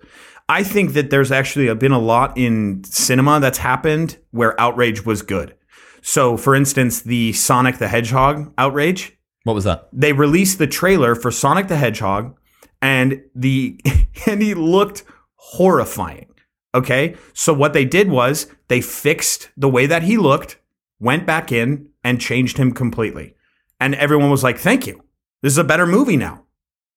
[0.47, 5.21] I think that there's actually been a lot in cinema that's happened where outrage was
[5.21, 5.55] good.
[6.01, 9.89] So, for instance, the Sonic the Hedgehog outrage, What was that?
[9.91, 12.37] they released the trailer for Sonic the Hedgehog
[12.81, 13.79] and the
[14.27, 15.03] and he looked
[15.35, 16.27] horrifying.
[16.75, 17.15] Okay?
[17.33, 20.59] So what they did was they fixed the way that he looked,
[20.99, 23.35] went back in and changed him completely.
[23.79, 25.03] And everyone was like, "Thank you.
[25.41, 26.43] This is a better movie now."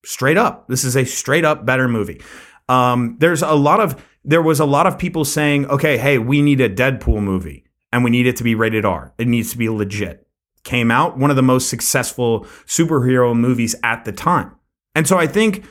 [0.04, 0.68] Straight up.
[0.68, 2.20] This is a straight up better movie.
[2.68, 6.42] Um, there's a lot of there was a lot of people saying, "Okay, hey, we
[6.42, 9.14] need a Deadpool movie and we need it to be rated R.
[9.18, 10.26] It needs to be legit."
[10.64, 14.54] Came out one of the most successful superhero movies at the time.
[14.94, 15.64] And so I think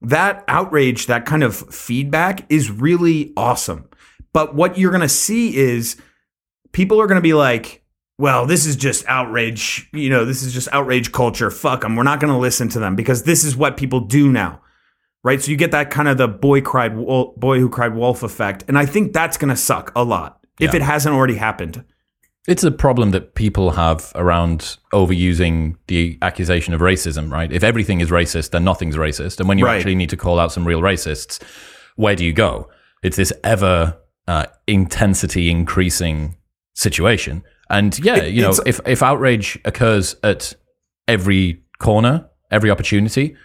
[0.00, 3.88] that outrage, that kind of feedback is really awesome.
[4.32, 6.00] But what you're going to see is
[6.72, 7.82] people are going to be like,
[8.18, 9.88] well, this is just outrage.
[9.92, 11.50] You know, this is just outrage culture.
[11.50, 11.96] Fuck them.
[11.96, 14.60] We're not going to listen to them because this is what people do now.
[15.28, 15.42] Right.
[15.42, 18.64] So you get that kind of the boy cried, boy who cried wolf effect.
[18.68, 21.84] And I think that's going to suck a lot if it hasn't already happened.
[22.46, 27.52] It's a problem that people have around overusing the accusation of racism, right?
[27.52, 29.38] If everything is racist, then nothing's racist.
[29.38, 29.76] And when you Right.
[29.76, 31.42] actually need to call out some real racists,
[31.96, 32.70] where do you go?
[33.02, 36.36] It's this ever uh, intensity increasing
[36.74, 37.42] situation.
[37.68, 40.54] And yeah, It- you know, if, if outrage occurs at
[41.06, 43.36] every corner, every opportunity,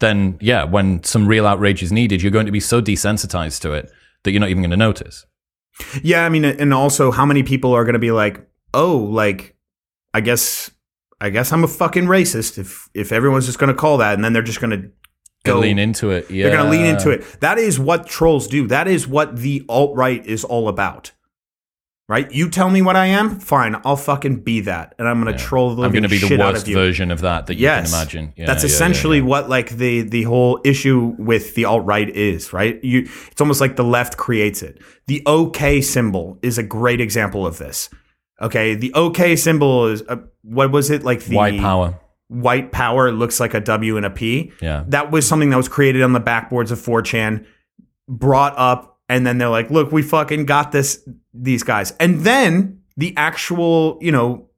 [0.00, 3.72] then yeah, when some real outrage is needed, you're going to be so desensitized to
[3.72, 3.90] it
[4.24, 5.26] that you're not even going to notice.
[6.02, 9.56] Yeah, I mean, and also how many people are going to be like, oh, like,
[10.12, 10.70] I guess,
[11.20, 14.24] I guess I'm a fucking racist if if everyone's just going to call that, and
[14.24, 14.90] then they're just going to
[15.44, 16.30] Go go lean into it.
[16.30, 16.48] Yeah.
[16.48, 17.40] They're going to lean into it.
[17.40, 18.66] That is what trolls do.
[18.66, 21.12] That is what the alt right is all about.
[22.10, 22.28] Right?
[22.32, 23.80] You tell me what I am, fine.
[23.84, 26.36] I'll fucking be that, and I'm going to troll the shit I'm to be the
[26.36, 28.32] worst of version of that that you yes, can imagine.
[28.36, 29.24] Yeah, that's yeah, yeah, essentially yeah.
[29.26, 32.52] what like the the whole issue with the alt right is.
[32.52, 32.82] Right?
[32.82, 34.82] You, it's almost like the left creates it.
[35.06, 37.88] The OK symbol is a great example of this.
[38.42, 41.20] Okay, the OK symbol is uh, what was it like?
[41.20, 42.00] The white power.
[42.26, 44.82] White power looks like a W and a P Yeah.
[44.88, 47.44] that was something that was created on the backboards of 4chan,
[48.08, 51.92] brought up, and then they're like, look, we fucking got this, these guys.
[51.98, 54.48] And then the actual, you know,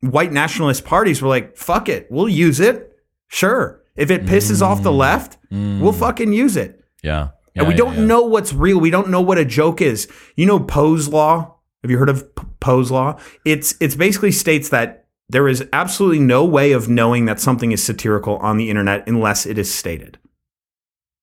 [0.00, 2.96] white nationalist parties were like, fuck it, we'll use it.
[3.28, 3.82] Sure.
[3.96, 6.82] If it pisses off the left, we'll fucking use it.
[7.02, 7.28] Yeah.
[7.54, 7.68] And Mm.
[7.68, 8.04] We yeah, don't yeah.
[8.04, 8.78] know what's real.
[8.80, 10.08] We don't know what a joke is.
[10.36, 11.56] You know Poe's law?
[11.82, 12.24] Have you heard of
[12.60, 13.18] Poe's law?
[13.44, 17.82] It's it's basically states that there is absolutely no way of knowing that something is
[17.82, 20.18] satirical on the internet unless it is stated.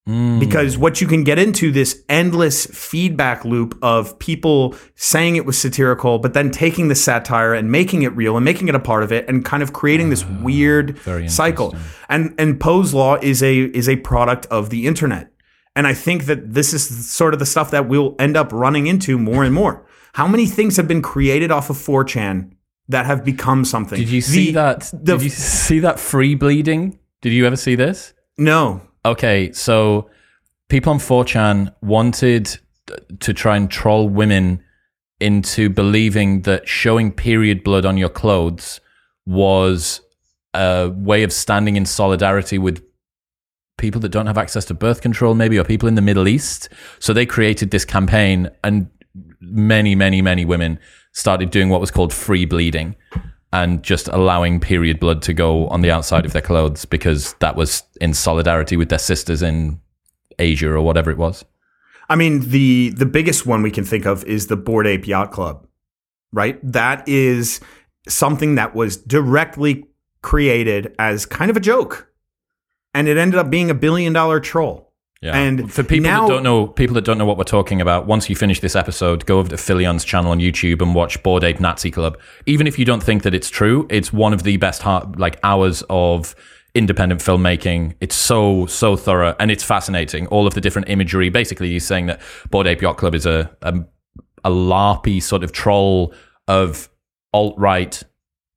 [0.07, 0.39] Mm.
[0.39, 5.57] Because what you can get into this endless feedback loop of people saying it was
[5.57, 9.03] satirical, but then taking the satire and making it real and making it a part
[9.03, 10.97] of it and kind of creating this ah, weird
[11.29, 11.75] cycle.
[12.07, 15.31] And and Poe's law is a is a product of the internet.
[15.75, 18.87] And I think that this is sort of the stuff that we'll end up running
[18.87, 19.85] into more and more.
[20.13, 22.53] How many things have been created off of 4chan
[22.87, 23.99] that have become something?
[23.99, 24.91] Did you see The- that?
[24.91, 26.97] the- did you see that free bleeding?
[27.21, 28.13] Did you ever see this?
[28.39, 28.81] No.
[29.07, 30.09] Okay, so
[30.67, 32.59] people on 4chan wanted
[33.21, 34.61] to try and troll women
[35.21, 38.81] into believing that showing period blood on your clothes
[39.25, 40.01] was
[40.53, 42.83] a way of standing in solidarity with
[43.77, 46.67] people that don't have access to birth control, maybe, or people in the Middle East.
[46.99, 48.89] So they created this campaign, and
[49.39, 50.79] many, many, many women
[51.13, 52.97] started doing what was called free bleeding
[53.63, 57.55] and just allowing period blood to go on the outside of their clothes because that
[57.55, 59.79] was in solidarity with their sisters in
[60.37, 61.43] Asia or whatever it was.
[62.09, 65.31] I mean, the the biggest one we can think of is the Bored Ape Yacht
[65.31, 65.67] Club,
[66.31, 66.59] right?
[66.63, 67.59] That is
[68.07, 69.85] something that was directly
[70.21, 72.09] created as kind of a joke,
[72.93, 74.86] and it ended up being a billion dollar troll.
[75.21, 75.35] Yeah.
[75.35, 78.05] And for people now- that don't know, people that don't know what we're talking about,
[78.05, 81.43] once you finish this episode, go over to Philion's channel on YouTube and watch Bored
[81.43, 82.19] Ape Nazi Club.
[82.45, 85.39] Even if you don't think that it's true, it's one of the best heart, like
[85.43, 86.35] hours of
[86.75, 87.95] independent filmmaking.
[87.99, 90.27] It's so so thorough and it's fascinating.
[90.27, 91.29] All of the different imagery.
[91.29, 93.73] Basically, he's saying that Bored Ape Yacht Club is a a,
[94.43, 96.13] a larpy sort of troll
[96.47, 96.89] of
[97.33, 98.03] alt right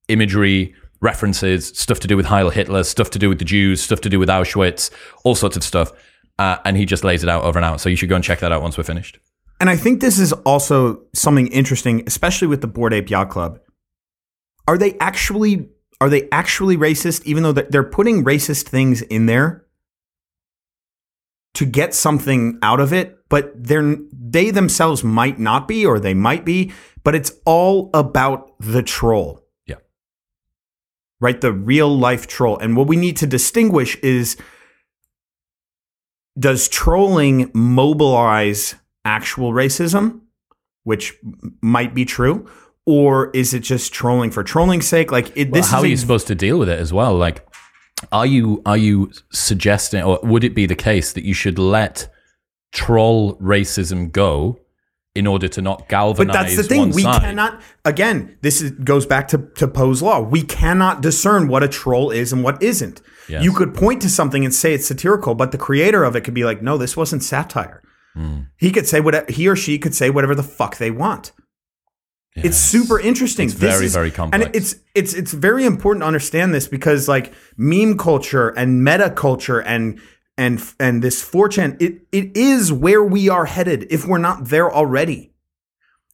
[0.09, 4.01] imagery, references, stuff to do with Heil Hitler, stuff to do with the Jews, stuff
[4.03, 4.91] to do with Auschwitz,
[5.25, 5.93] all sorts of stuff.
[6.41, 7.83] Uh, and he just lays it out over and out.
[7.83, 9.19] So you should go and check that out once we're finished.
[9.61, 13.61] And I think this is also something interesting, especially with the Bored Ape Yacht Club.
[14.67, 15.69] Are they actually
[16.01, 17.27] are they actually racist?
[17.27, 19.67] Even though they're they're putting racist things in there
[21.53, 26.15] to get something out of it, but they're they themselves might not be, or they
[26.15, 26.73] might be.
[27.05, 29.45] But it's all about the troll.
[29.67, 29.77] Yeah.
[31.21, 31.39] right?
[31.39, 32.57] The real life troll.
[32.57, 34.39] And what we need to distinguish is
[36.41, 38.75] does trolling mobilize
[39.05, 40.21] actual racism,
[40.85, 41.15] which
[41.61, 42.49] might be true,
[42.87, 45.13] or is it just trolling for trolling's sake?
[45.13, 47.15] Like it, Well, this how are you supposed to deal with it as well?
[47.15, 47.47] Like,
[48.11, 52.11] are you are you suggesting, or would it be the case that you should let
[52.73, 54.59] troll racism go
[55.15, 56.27] in order to not galvanize?
[56.27, 56.91] But that's the thing.
[56.93, 57.21] We side?
[57.21, 57.61] cannot.
[57.85, 60.21] Again, this is, goes back to, to Poe's law.
[60.21, 63.03] We cannot discern what a troll is and what isn't.
[63.29, 63.45] Yes.
[63.45, 66.35] You could point to something and say it's satirical, but the creator of it could
[66.35, 67.83] be like, "No, this wasn't satire."
[68.15, 68.41] Hmm.
[68.57, 71.33] He could say what he or she could say whatever the fuck they want.
[72.37, 73.47] It's super interesting.
[73.47, 74.47] It's This very, is- very complex.
[74.47, 79.11] And it's it's it's very important to understand this because like meme culture and meta
[79.11, 80.01] culture and
[80.39, 84.73] and and this 4chan, it it is where we are headed if we're not there
[84.73, 85.33] already.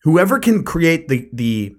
[0.02, 1.76] Whoever can create the the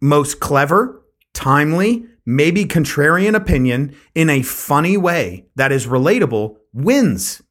[0.00, 1.02] most clever,
[1.34, 7.42] timely, maybe contrarian opinion in a funny way that is relatable wins.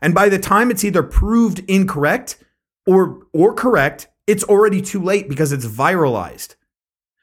[0.00, 2.42] And by the time it's either proved incorrect
[2.86, 6.54] or or correct, it's already too late because it's viralized.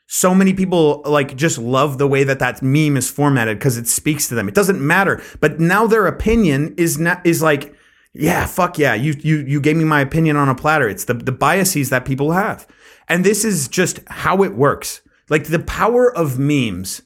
[0.07, 3.87] So many people like just love the way that that meme is formatted because it
[3.87, 4.47] speaks to them.
[4.47, 7.75] It doesn't matter, but now their opinion is not is like,
[8.13, 10.87] yeah, fuck yeah, you you you gave me my opinion on a platter.
[10.87, 12.67] It's the the biases that people have,
[13.07, 15.01] and this is just how it works.
[15.29, 17.01] Like the power of memes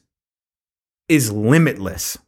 [1.08, 2.18] is limitless,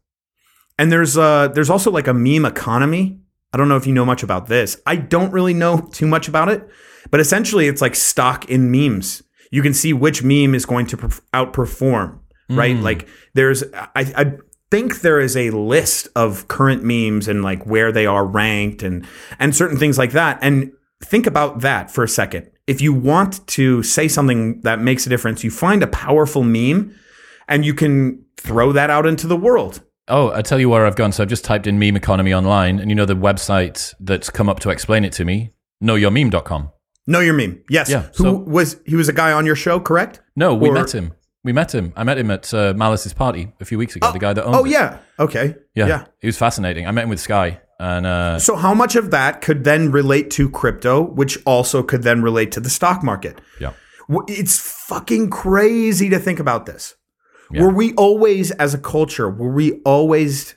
[0.79, 3.21] and there's uh there's also like a meme economy.
[3.53, 4.81] I don't know if you know much about this.
[4.87, 6.67] I don't really know too much about it,
[7.11, 9.23] but essentially it's like stock in memes.
[9.51, 12.75] You can see which meme is going to perf- outperform, right?
[12.83, 14.33] Like there's, I, I
[14.71, 19.07] think there is a list of current memes and like where they are ranked and
[19.39, 20.39] and certain things like that.
[20.41, 20.73] And
[21.05, 22.51] think about that for a second.
[22.67, 26.95] If you want to say something that makes a difference, you find a powerful meme
[27.49, 29.83] and you can throw that out into the world.
[30.09, 31.13] Oh, I tell you where I've gone.
[31.13, 34.49] So I've just typed in meme economy online, and you know the website that's come
[34.49, 35.53] up to explain it to me?
[35.83, 36.71] KnowYourMeme.com.
[37.07, 37.63] Know your meme.
[37.69, 37.89] Yes.
[37.91, 40.21] Yeah, Who so- was he was a guy on your show, correct?
[40.37, 41.13] No, we Or- met him.
[41.45, 41.93] We met him.
[41.97, 44.13] I met him at uh, Malice's party a few weeks ago.
[44.13, 44.71] the guy that owns Oh it.
[44.71, 44.99] yeah.
[45.19, 45.57] Okay.
[45.75, 46.05] yeah, yeah.
[46.21, 46.87] He was fascinating.
[46.87, 50.31] I met him with Sky, and uh, So how much of that could then relate
[50.33, 53.41] to crypto, which also could then relate to the stock market?
[53.61, 53.73] yeah,
[54.29, 54.57] It's
[54.89, 56.95] fucking crazy to think about this.
[57.51, 57.63] Yeah.
[57.63, 60.55] Were we always, as a culture, were we always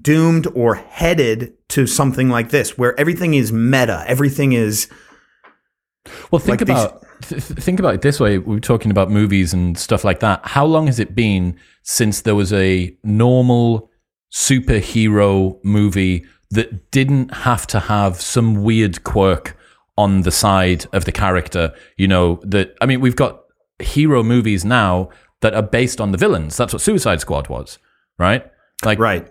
[0.00, 4.88] doomed or headed to something like this, where everything is meta, everything is
[6.30, 8.38] Well, think Like about th- th- think about it this way.
[8.38, 10.40] We are talking about movies and stuff like that.
[10.44, 13.90] How long has it been since there was a normal
[14.32, 19.56] superhero movie that didn't have to have some weird quirk
[19.96, 21.74] on the side of the character.
[21.96, 23.40] You know, that, I mean, we've got
[23.78, 26.56] hero movies now that are based on the villains.
[26.56, 27.78] That's what Suicide Squad was,
[28.18, 28.46] right?
[28.84, 29.28] Like, Right.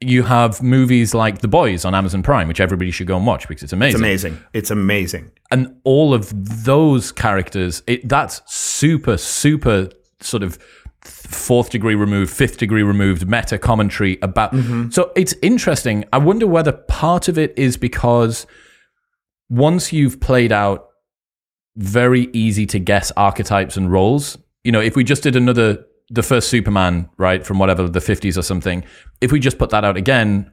[0.00, 3.48] you have movies like The Boys on Amazon Prime, which everybody should go and watch
[3.48, 3.96] because it's amazing.
[3.96, 4.44] It's amazing.
[4.54, 5.30] It's amazing.
[5.50, 9.88] And all of those characters, it, that's super, super
[10.20, 10.58] sort of
[11.02, 14.52] fourth degree removed, fifth degree removed meta commentary about.
[14.52, 14.90] Mm-hmm.
[14.90, 16.04] So it's interesting.
[16.12, 18.46] I wonder whether part of it is because
[19.48, 20.88] once you've played out
[21.76, 26.22] very easy to guess archetypes and roles, you know, if we just did another, the
[26.22, 28.84] first Superman, right, from whatever, the 50s or something,
[29.20, 30.52] if we just put that out again,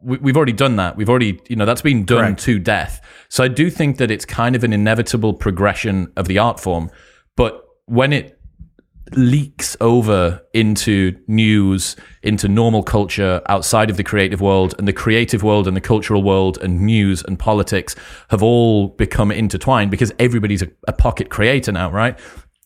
[0.00, 0.96] we, we've already done that.
[0.96, 2.40] We've already, you know, that's been done Correct.
[2.42, 3.00] to death.
[3.28, 6.90] So I do think that it's kind of an inevitable progression of the art form.
[7.36, 8.33] But when it
[9.16, 15.42] leaks over into news, into normal culture outside of the creative world, and the creative
[15.42, 17.94] world and the cultural world and news and politics
[18.30, 22.18] have all become intertwined because everybody's a, a pocket creator now, right?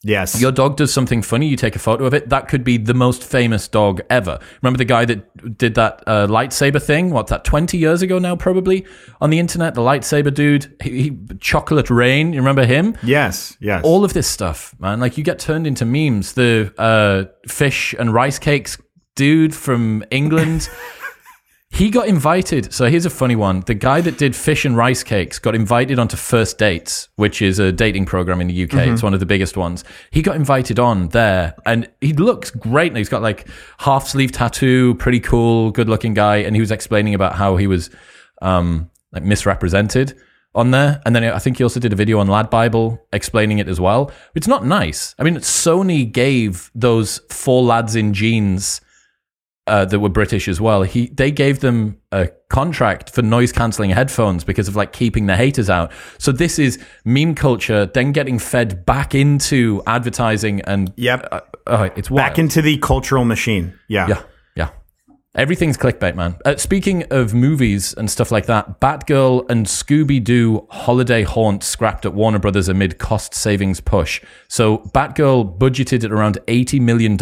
[0.02, 0.40] Yes.
[0.40, 2.28] Your dog does something funny, you take a photo of it.
[2.28, 4.38] That could be the most famous dog ever.
[4.62, 7.10] Remember the guy that did that uh, lightsaber thing?
[7.10, 8.86] What's that, 20 years ago now, probably?
[9.20, 12.96] On the internet, the lightsaber dude, he, he, Chocolate Rain, you remember him?
[13.02, 13.56] yes.
[13.60, 13.82] Yes.
[13.84, 15.00] all of this stuff, man.
[15.00, 16.34] Like you get turned into memes.
[16.34, 18.78] The uh, fish and rice cakes
[19.16, 20.68] dude from England.
[21.70, 22.72] he got invited.
[22.72, 23.60] So here's a funny one.
[23.60, 27.58] The guy that did fish and rice cakes got invited onto First Dates, which is
[27.58, 28.88] a dating program in the UK.
[28.88, 29.84] It's one of the biggest ones.
[30.10, 32.92] He got invited on there and he looks great.
[32.92, 33.46] Now He's got like
[33.78, 36.38] half sleeve tattoo, pretty cool, good looking guy.
[36.38, 37.90] And he was explaining about how he was
[38.40, 40.18] um, like misrepresented
[40.54, 41.02] on there.
[41.04, 43.78] And then I think he also did a video on Lad Bible explaining it as
[43.78, 44.10] well.
[44.34, 45.14] It's not nice.
[45.18, 48.80] I mean, Sony gave those four lads in jeans
[49.68, 50.82] uh, that were British as well.
[50.82, 55.36] He they gave them a contract for noise cancelling headphones because of like keeping the
[55.36, 55.92] haters out.
[56.18, 61.28] So this is meme culture then getting fed back into advertising and Yep.
[61.30, 62.26] uh, uh, it's wild.
[62.30, 63.78] Back into the cultural machine.
[63.88, 64.08] Yeah.
[64.08, 64.22] Yeah, yeah.
[65.34, 66.36] Everything's clickbait, man.
[66.46, 72.06] Uh, speaking of movies and stuff like that, Batgirl and Scooby Doo Holiday Haunt scrapped
[72.06, 74.22] at Warner Brothers amid cost savings push.
[74.48, 77.18] So, Batgirl budgeted at around $80 million,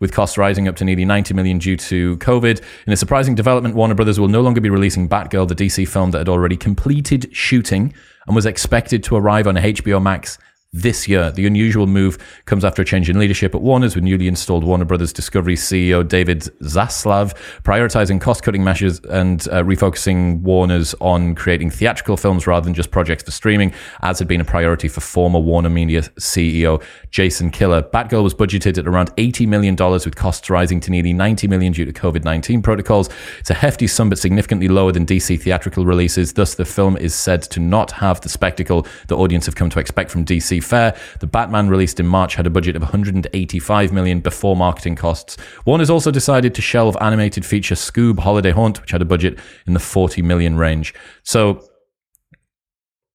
[0.00, 2.62] with costs rising up to nearly 90 million due to COVID.
[2.86, 6.12] In a surprising development, Warner Brothers will no longer be releasing Batgirl, the DC film
[6.12, 7.92] that had already completed shooting
[8.26, 10.38] and was expected to arrive on HBO Max
[10.82, 11.30] this year.
[11.30, 14.84] The unusual move comes after a change in leadership at Warner's, with newly installed Warner
[14.84, 21.70] Brothers Discovery CEO David Zaslav prioritizing cost cutting measures and uh, refocusing Warner's on creating
[21.70, 23.72] theatrical films rather than just projects for streaming,
[24.02, 27.90] as had been a priority for former Warner Media CEO Jason Kilar.
[27.90, 31.84] Batgirl was budgeted at around $80 million, with costs rising to nearly 90 million due
[31.84, 33.08] to COVID 19 protocols.
[33.38, 36.32] It's a hefty sum, but significantly lower than DC theatrical releases.
[36.32, 39.78] Thus, the film is said to not have the spectacle the audience have come to
[39.78, 40.96] expect from DC Fair.
[41.20, 45.36] The Batman released in March had a budget of 185 million before marketing costs.
[45.64, 49.72] Warner's also decided to shelve animated feature Scoob Holiday Haunt, which had a budget in
[49.72, 50.92] the 40 million range.
[51.22, 51.62] So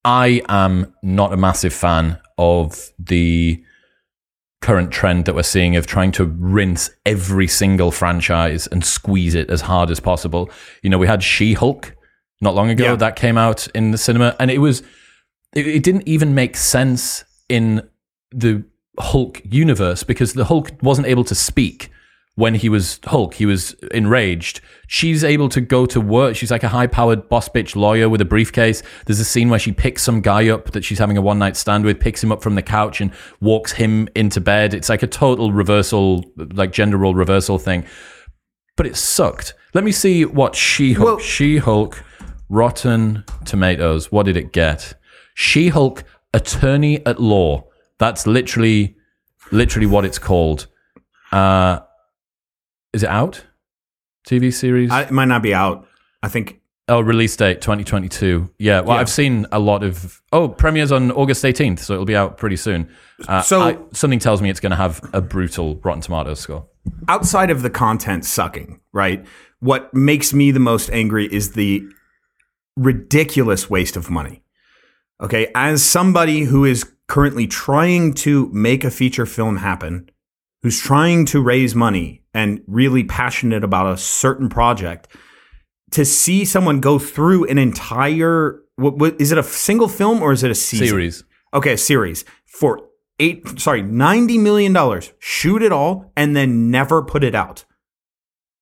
[0.04, 3.64] I am not a massive fan of the
[4.62, 9.50] current trend that we're seeing of trying to rinse every single franchise and squeeze it
[9.50, 10.50] as hard as possible.
[10.84, 11.96] You know, we had She Hulk
[12.42, 12.96] not long ago Yeah.
[12.96, 14.82] that came out in the cinema, and it was
[15.56, 17.88] it, it didn't even make sense in
[18.32, 18.64] the
[18.98, 21.92] Hulk universe because the Hulk wasn't able to speak
[22.36, 23.34] when he was Hulk.
[23.34, 24.62] He was enraged.
[24.88, 26.36] She's able to go to work.
[26.36, 28.82] She's like a high powered boss bitch lawyer with a briefcase.
[29.06, 31.58] There's a scene where she picks some guy up that she's having a one night
[31.58, 34.74] stand with, picks him up from the couch and walks him into bed.
[34.74, 37.86] It's like a total reversal, like gender role reversal thing.
[38.78, 39.54] But it sucked.
[39.74, 42.04] Let me see what She Hulk, She Hulk,
[42.50, 44.12] Rotten Tomatoes.
[44.12, 44.94] What did it get?
[45.36, 47.68] She Hulk, Attorney at Law.
[47.98, 48.96] That's literally,
[49.52, 50.68] literally what it's called.
[51.32, 51.80] Uh,
[52.94, 53.46] is it out?
[54.28, 54.92] TV series?
[54.92, 55.88] I, it might not be out.
[56.24, 56.60] I think.
[56.88, 58.50] oh, release date 2022.
[58.60, 58.82] Yeah.
[58.82, 59.02] Well, Yeah.
[59.02, 60.22] I've seen a lot of.
[60.32, 62.90] Oh, premieres on August 18th, so it'll be out pretty soon.
[63.28, 66.68] Uh, So- I- something tells me it's going to have a brutal Rotten Tomatoes score.
[67.08, 69.26] outside of the content sucking, right?
[69.60, 71.84] What makes me the most angry is the
[72.76, 74.44] ridiculous waste of money.
[75.22, 80.10] Okay, as somebody who is currently trying to make a feature film happen,
[80.64, 85.08] who's trying to raise money and really passionate about a certain project,
[85.92, 90.32] to see someone go through an entire what, what is it a single film or
[90.32, 90.88] is it a season?
[90.88, 91.24] Series.
[91.54, 92.88] Okay, a series for
[93.20, 95.14] eight, sorry, ninety million dollars.
[95.20, 97.66] Shoot it all and then never put it out.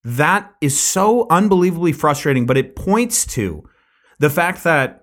[0.03, 3.63] that is so unbelievably frustrating, but it points to
[4.17, 4.98] the fact that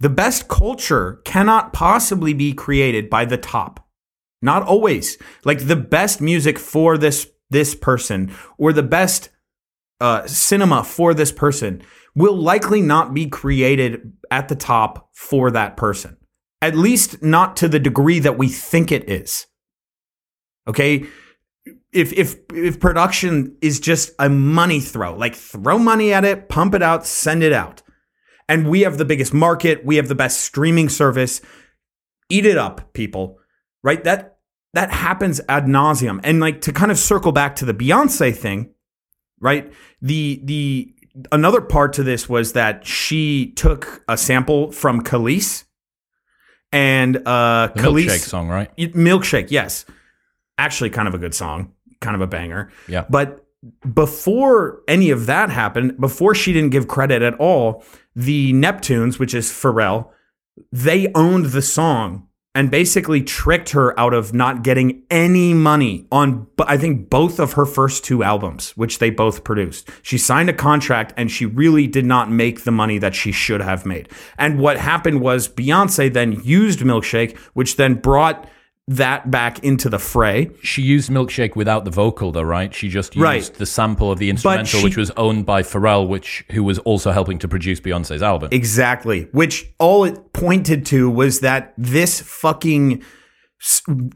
[0.00, 3.86] the best culture cannot possibly be created by the top.
[4.42, 5.18] Not always.
[5.44, 9.30] Like the best music for this this person or the best
[10.00, 11.82] uh, cinema for this person
[12.14, 16.16] will likely not be created at the top for that person.
[16.60, 19.46] At least not to the degree that we think it is.
[20.66, 21.06] Okay?
[21.92, 26.74] If if if production is just a money throw, like throw money at it, pump
[26.74, 27.82] it out, send it out.
[28.48, 31.40] And we have the biggest market, we have the best streaming service.
[32.28, 33.38] Eat it up, people.
[33.82, 34.02] Right?
[34.04, 34.38] That
[34.74, 36.20] that happens ad nauseum.
[36.22, 38.70] And like to kind of circle back to the Beyonce thing,
[39.40, 39.72] right?
[40.02, 40.94] The the
[41.32, 45.64] another part to this was that she took a sample from Kelis
[46.72, 48.76] and uh The Kelis milkshake song, right?
[48.76, 49.86] Milkshake, yes.
[50.58, 52.70] Actually kind of a good song, kind of a banger.
[52.86, 53.06] Yeah.
[53.08, 53.45] But
[53.94, 59.34] before any of that happened, before she didn't give credit at all, the Neptunes, which
[59.34, 60.10] is Pharrell,
[60.72, 66.46] they owned the song and basically tricked her out of not getting any money on
[66.60, 69.90] I think both of her first two albums, which they both produced.
[70.00, 73.60] She signed a contract and she really did not make the money that she should
[73.60, 74.08] have made.
[74.38, 78.48] And what happened was Beyonce then used Milkshake, which then brought
[78.88, 80.50] that back into the fray.
[80.62, 82.72] She used Milkshake without the vocal, though, right?
[82.72, 83.50] She just used Right.
[83.54, 87.10] the sample of the instrumental, she- which was owned by Pharrell, which who was also
[87.10, 88.48] helping to produce Beyonce's album.
[88.52, 89.26] Exactly.
[89.32, 93.02] Which all it pointed to was that this fucking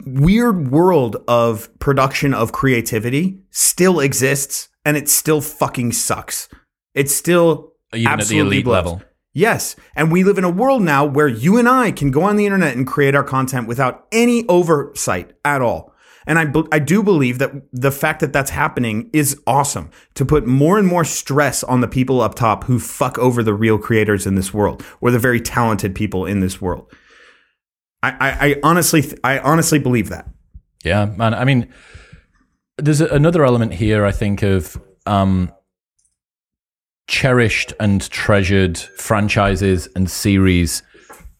[0.05, 6.47] weird world of production of creativity still exists and it still fucking sucks.
[6.93, 8.75] It still Even at the absolutely elite blows.
[8.75, 9.01] level.
[9.33, 9.75] Yes.
[9.95, 12.45] And we live in a world now where you and I can go on the
[12.45, 15.93] internet and create our content without any oversight at all.
[16.27, 20.45] And I, I do believe that the fact that that's happening is awesome to put
[20.45, 24.27] more and more stress on the people up top who fuck over the real creators
[24.27, 26.91] in this world or the very talented people in this world.
[28.03, 30.27] I, I, I honestly, I honestly believe that.
[30.83, 31.33] Yeah, man.
[31.33, 31.71] I mean,
[32.77, 35.51] there's another element here, I think, of um,
[37.11, 40.81] cherished and treasured franchises and series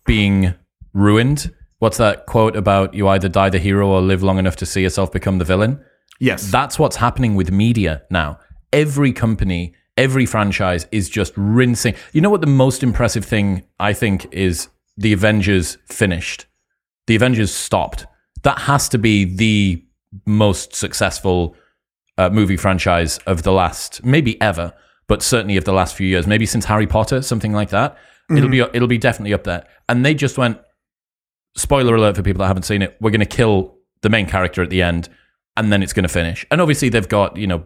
[0.06, 0.54] being
[0.94, 1.50] ruined.
[1.80, 4.82] What's that quote about you either die the hero or live long enough to see
[4.82, 5.82] yourself become the villain?
[6.20, 6.52] Yes.
[6.52, 8.38] That's what's happening with media now.
[8.74, 11.96] Every company, every franchise is just rinsing.
[12.12, 14.68] You know what the most impressive thing I think is
[14.98, 16.48] the Avengers finished.
[17.08, 18.06] The Avengers stopped.
[18.44, 19.82] That has to be the
[20.26, 21.56] most successful
[22.18, 24.74] uh, movie franchise of the last maybe ever,
[25.12, 26.26] but certainly of the last few years.
[26.26, 27.98] Maybe since Harry Potter, something like that.
[28.30, 28.74] It'll be mm-hmm.
[28.74, 29.68] it'll be definitely up there.
[29.90, 30.58] And they just went
[31.58, 32.96] spoiler alert for people that haven't seen it.
[33.02, 35.10] We're going to kill the main character at the end,
[35.58, 36.46] and then it's going to finish.
[36.50, 37.66] And obviously, they've got you know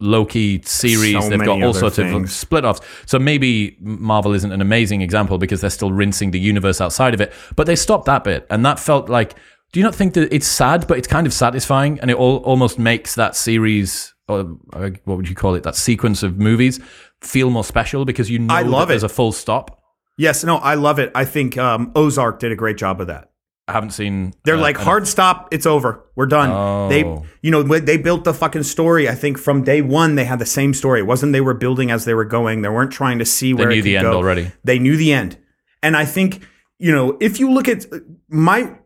[0.00, 1.14] Loki series.
[1.14, 2.30] So they've got all sorts of things.
[2.36, 2.82] split offs.
[3.06, 7.22] So maybe Marvel isn't an amazing example because they're still rinsing the universe outside of
[7.22, 7.32] it.
[7.56, 9.34] But they stopped that bit, and that felt like.
[9.72, 12.36] Do you not think that it's sad, but it's kind of satisfying, and it all,
[12.40, 16.80] almost makes that series, or uh, what would you call it, that sequence of movies,
[17.20, 19.80] feel more special because you know I love that there's a full stop.
[20.16, 20.44] yes.
[20.44, 21.12] No, I love it.
[21.14, 23.30] I think um, Ozark did a great job of that.
[23.68, 24.34] I haven't seen.
[24.44, 25.48] They're uh, like hard stop.
[25.52, 26.04] It's over.
[26.16, 26.50] We're done.
[26.50, 26.88] Oh.
[26.88, 27.00] They,
[27.42, 29.08] you know, they built the fucking story.
[29.08, 31.00] I think from day one they had the same story.
[31.00, 32.62] It wasn't they were building as they were going.
[32.62, 34.14] They weren't trying to see where knew it could the end go.
[34.14, 34.50] already.
[34.64, 35.38] They knew the end.
[35.82, 36.46] And I think
[36.78, 37.86] you know if you look at
[38.28, 38.76] my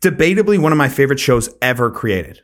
[0.00, 2.42] debatably one of my favorite shows ever created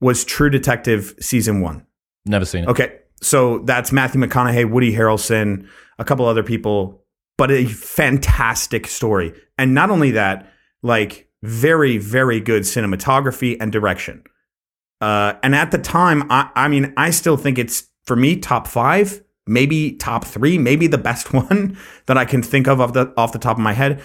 [0.00, 1.84] was True Detective season one.
[2.26, 2.68] Never seen it.
[2.68, 5.68] Okay, so that's Matthew McConaughey, Woody Harrelson,
[5.98, 7.02] a couple other people,
[7.36, 9.32] but a fantastic story.
[9.56, 14.22] And not only that, like very, very good cinematography and direction.
[15.00, 18.66] Uh, and at the time, I, I mean, I still think it's for me top
[18.66, 23.12] five, maybe top three, maybe the best one that I can think of off the
[23.16, 24.02] off the top of my head.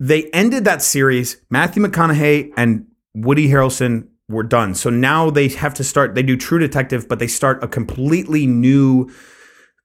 [0.00, 1.38] They ended that series.
[1.50, 4.74] Matthew McConaughey and Woody Harrelson were done.
[4.74, 6.14] So now they have to start.
[6.14, 9.10] They do True Detective, but they start a completely new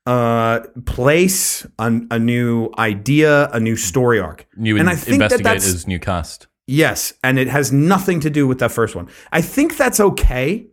[0.05, 5.19] uh place a, a new idea a new story arc New and in- i think
[5.19, 6.47] that investigators, that's new cast.
[6.67, 9.09] Yes, and it has nothing to do with that first one.
[9.31, 10.67] I think that's okay,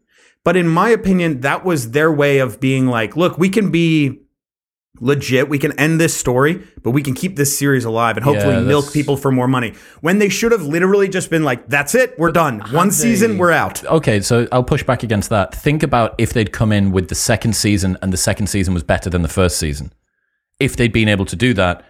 [0.45, 4.21] but in my opinion, that was their way of being like, look, we can be
[5.01, 8.55] legit, we can end this story, but we can keep this series alive and hopefully
[8.55, 9.75] Yeah, milk people for more money.
[10.01, 12.61] When they should have literally just been like, that's it, we're done.
[12.71, 13.83] One season, we're out.
[13.85, 15.55] Okay, so I'll push back against that.
[15.55, 18.83] Think about if they'd come in with the second season and the second season was
[18.83, 19.93] better than the first season.
[20.61, 21.85] If they'd been able to do that,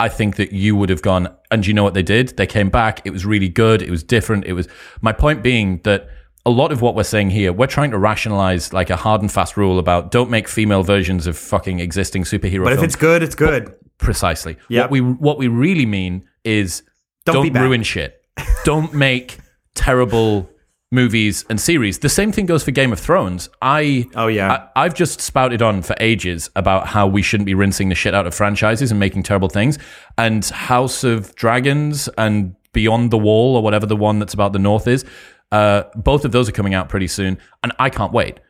[0.00, 1.28] I think that you would have gone.
[1.50, 2.36] And you know what they did?
[2.36, 3.02] They came back.
[3.04, 3.82] It was really good.
[3.82, 4.44] It was different.
[4.44, 4.66] It was
[5.02, 6.08] my point being that
[6.46, 9.32] a lot of what we're saying here, we're trying to rationalize like a hard and
[9.32, 13.22] fast rule about don't make female versions of fucking existing superhero But if it's good,
[13.22, 13.74] it's good.
[13.98, 14.56] Precisely.
[14.68, 14.82] Yep.
[14.84, 16.82] What we what we really mean is
[17.24, 18.20] Don't don't, ruin shit.
[18.64, 19.38] don't make
[19.74, 20.50] terrible
[20.92, 21.98] movies and series.
[21.98, 23.48] The same thing goes for Game of Thrones.
[23.62, 24.68] I Oh, yeah.
[24.76, 28.14] I, I've just spouted on for ages about how we shouldn't be rinsing the shit
[28.14, 29.78] out of franchises and making terrible things.
[30.18, 34.58] And House of Dragons and Beyond the Wall or whatever the one that's about the
[34.58, 35.04] North is.
[35.52, 38.40] Uh, both of those are coming out pretty soon, and I can't wait.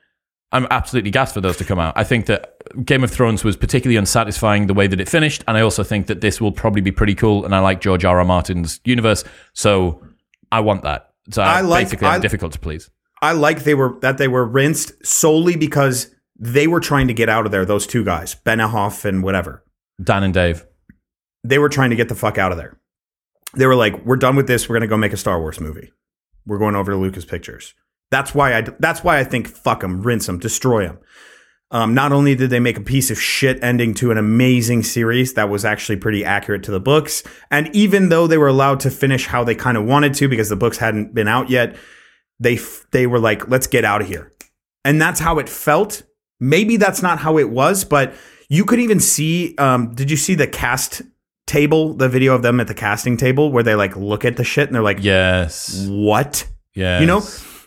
[0.53, 1.95] I'm absolutely gassed for those to come out.
[1.97, 2.55] I think that
[2.87, 6.07] Game of Thrones was particularly unsatisfying the way that it finished, and I also think
[6.07, 7.45] that this will probably be pretty cool.
[7.45, 8.19] And I like George R.
[8.21, 8.25] R.
[8.25, 10.03] Martin's universe, so
[10.53, 11.11] I want that.
[11.31, 12.89] So I like- basically, I'm I- difficult to please.
[13.21, 17.29] I like they were that they were rinsed solely because they were trying to get
[17.29, 17.65] out of there.
[17.65, 19.65] Those two guys, Benioff and whatever,
[20.03, 20.65] Dan and Dave.
[21.43, 22.79] they were trying to get the fuck out of there.
[23.55, 24.69] They were like, "We're done with this.
[24.69, 25.91] We're gonna go make a Star Wars movie.
[26.47, 27.75] We're going over to Lucas Pictures."
[28.11, 28.61] That's why I.
[28.79, 30.99] That's why I think fuck them, rinse them, destroy them.
[31.71, 35.35] Um, not only did they make a piece of shit ending to an amazing series
[35.35, 38.91] that was actually pretty accurate to the books, and even though they were allowed to
[38.91, 41.77] finish how they kind of wanted to because the books hadn't been out yet,
[42.39, 44.31] they f- they were like, "Let's get out of here,"
[44.85, 46.05] and that's how it felt.
[46.39, 48.15] Maybe that's not how it was, but
[48.49, 49.57] you could even see.
[49.57, 51.03] Um, did you see the cast
[51.47, 54.45] table, the video of them at the casting table where they like look at the
[54.45, 55.87] shit and they're like, Yes.
[55.89, 57.01] "What?" Yeah.
[57.01, 57.23] You know,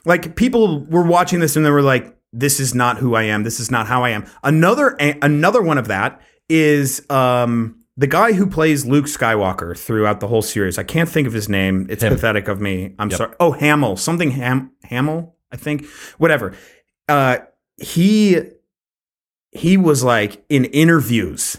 [0.05, 3.43] like people were watching this and they were like, "This is not who I am.
[3.43, 8.33] This is not how I am." Another another one of that is um, the guy
[8.33, 10.77] who plays Luke Skywalker throughout the whole series.
[10.77, 11.87] I can't think of his name.
[11.89, 12.13] It's Him.
[12.13, 12.95] pathetic of me.
[12.99, 13.33] I'm sorry.
[13.39, 15.85] Oh, Hamill, something Ham Hamill, I think.
[16.17, 16.53] Whatever.
[17.09, 17.37] Uh,
[17.77, 18.41] he
[19.51, 21.57] he was like in interviews.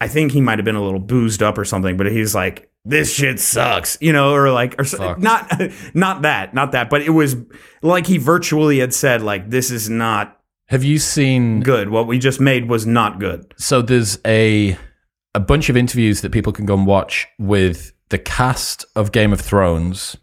[0.00, 2.70] I think he might have been a little boozed up or something, but he's like,
[2.84, 5.18] "This shit sucks," you know, or like, or Fuck.
[5.18, 5.50] not,
[5.94, 7.36] not that, not that, but it was
[7.82, 10.38] like he virtually had said, like, "This is not
[10.68, 11.60] Have you seen?
[11.60, 11.88] good.
[11.90, 14.76] What we just made was not good." So there's a
[15.34, 19.32] a bunch of interviews that people can go and watch with the cast of Game
[19.32, 20.16] of Thrones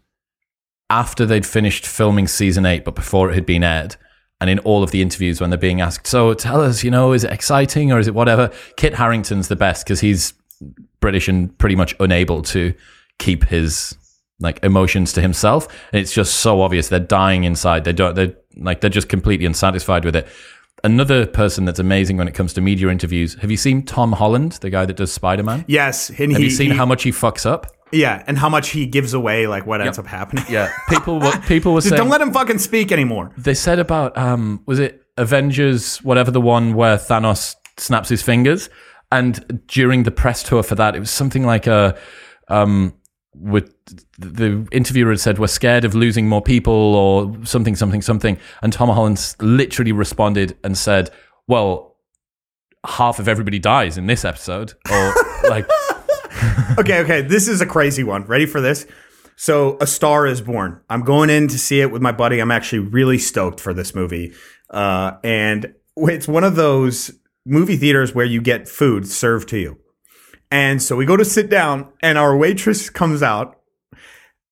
[0.90, 3.96] after they'd finished filming season eight, but before it had been aired.
[4.40, 7.12] And in all of the interviews, when they're being asked, so tell us, you know,
[7.12, 8.50] is it exciting or is it whatever?
[8.76, 10.34] Kit Harington's the best because he's
[11.00, 12.74] British and pretty much unable to
[13.18, 13.96] keep his
[14.38, 15.66] like emotions to himself.
[15.92, 17.84] And it's just so obvious they're dying inside.
[17.84, 18.14] They don't.
[18.14, 20.26] They're like they're just completely unsatisfied with it.
[20.84, 23.34] Another person that's amazing when it comes to media interviews.
[23.40, 25.64] Have you seen Tom Holland, the guy that does Spider Man?
[25.66, 27.72] Yes, Have he, you seen he- how much he fucks up?
[27.96, 30.44] Yeah, and how much he gives away, like what ends up happening.
[30.48, 31.18] Yeah, people.
[31.20, 33.32] were people were Just saying don't let him fucking speak anymore.
[33.36, 38.68] they said about um was it Avengers whatever the one where Thanos snaps his fingers
[39.12, 41.96] and during the press tour for that it was something like a
[42.48, 42.92] um
[43.34, 43.72] with
[44.18, 48.72] the interviewer had said we're scared of losing more people or something something something and
[48.72, 51.10] Tom Holland literally responded and said
[51.46, 51.96] well
[52.86, 55.14] half of everybody dies in this episode or
[55.48, 55.66] like
[56.78, 57.22] okay, okay.
[57.22, 58.24] This is a crazy one.
[58.24, 58.86] Ready for this?
[59.36, 60.80] So, A Star is Born.
[60.88, 62.40] I'm going in to see it with my buddy.
[62.40, 64.32] I'm actually really stoked for this movie.
[64.70, 67.10] Uh, and it's one of those
[67.44, 69.78] movie theaters where you get food served to you.
[70.50, 73.58] And so we go to sit down, and our waitress comes out,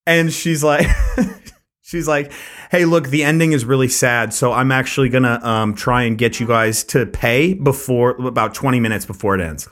[0.05, 0.87] and she's like,
[1.81, 2.31] she's like,
[2.69, 6.39] "Hey, look, the ending is really sad, so I'm actually gonna um, try and get
[6.39, 9.69] you guys to pay before about 20 minutes before it ends."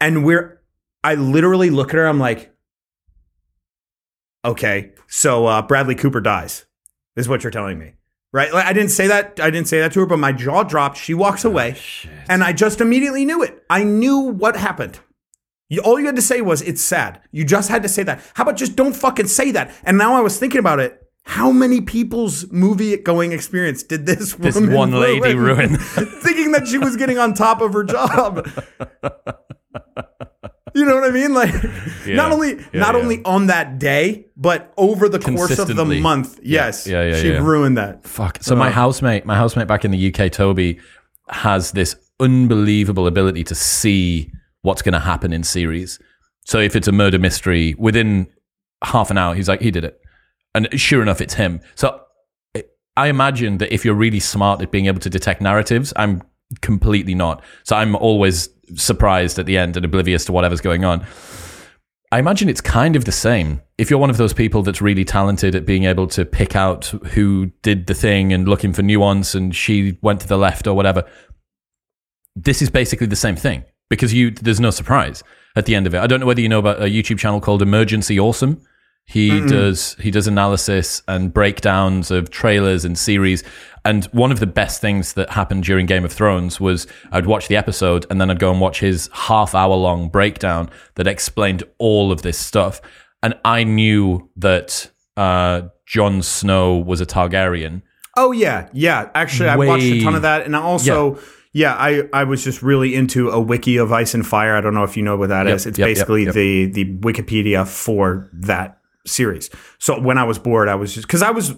[0.00, 0.55] And we're,
[1.06, 2.52] I literally look at her, I'm like,
[4.44, 6.66] "Okay, so uh, Bradley Cooper dies."
[7.14, 7.92] This is what you're telling me,
[8.32, 8.52] right?
[8.52, 9.38] Like, I didn't say that.
[9.40, 10.98] I didn't say that to her, but my jaw dropped.
[10.98, 11.76] She walks away,
[12.28, 13.62] and I just immediately knew it.
[13.70, 14.98] I knew what happened.
[15.68, 17.20] You, all you had to say was, it's sad.
[17.30, 18.20] You just had to say that.
[18.34, 19.72] How about just don't fucking say that?
[19.84, 21.02] And now I was thinking about it.
[21.24, 25.76] How many people's movie going experience did this, This woman one lady ruin.
[25.78, 28.48] thinking that she was getting on top of her job.
[30.76, 31.32] you know what I mean?
[31.34, 31.54] Like,
[32.06, 33.00] not only yeah, not yeah.
[33.00, 36.38] only on that day, but over the course of the month.
[36.42, 37.38] Yes, yeah, yeah, she yeah.
[37.38, 38.04] ruined that.
[38.04, 38.42] Fuck.
[38.42, 40.78] So my uh, housemate, my housemate back in the UK, Toby,
[41.30, 44.30] has this unbelievable ability to see
[44.62, 45.98] what's going to happen in series.
[46.44, 48.28] So if it's a murder mystery, within
[48.84, 50.00] half an hour, he's like, he did it,
[50.54, 51.60] and sure enough, it's him.
[51.74, 52.02] So
[52.96, 56.22] I imagine that if you're really smart at being able to detect narratives, I'm
[56.60, 57.42] completely not.
[57.64, 61.06] So I'm always surprised at the end and oblivious to whatever's going on.
[62.12, 63.60] I imagine it's kind of the same.
[63.78, 66.86] If you're one of those people that's really talented at being able to pick out
[67.12, 70.74] who did the thing and looking for nuance and she went to the left or
[70.74, 71.04] whatever,
[72.36, 75.24] this is basically the same thing because you there's no surprise
[75.56, 75.98] at the end of it.
[75.98, 78.62] I don't know whether you know about a YouTube channel called Emergency Awesome.
[79.08, 83.44] He does he does analysis and breakdowns of trailers and series.
[83.84, 87.46] And one of the best things that happened during Game of Thrones was I'd watch
[87.46, 91.62] the episode and then I'd go and watch his half hour long breakdown that explained
[91.78, 92.80] all of this stuff.
[93.22, 97.82] And I knew that uh, Jon Snow was a Targaryen.
[98.16, 99.08] Oh yeah, yeah.
[99.14, 101.20] Actually, I watched a ton of that, and I also.
[101.52, 104.56] Yeah, I, I was just really into a wiki of Ice and Fire.
[104.56, 105.64] I don't know if you know what that is.
[105.64, 106.34] Yep, It's yep, yep, basically yep.
[106.34, 109.50] the the Wikipedia for that series.
[109.78, 111.54] So when I was bored, I was just because I was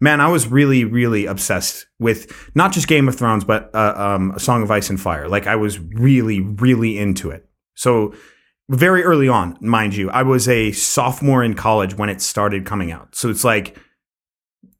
[0.00, 4.32] man, I was really really obsessed with not just Game of Thrones, but uh, um,
[4.32, 5.28] A Song of Ice and Fire.
[5.28, 7.48] Like I was really really into it.
[7.74, 8.14] So
[8.70, 12.90] very early on, mind you, I was a sophomore in college when it started coming
[12.90, 13.14] out.
[13.14, 13.76] So it's like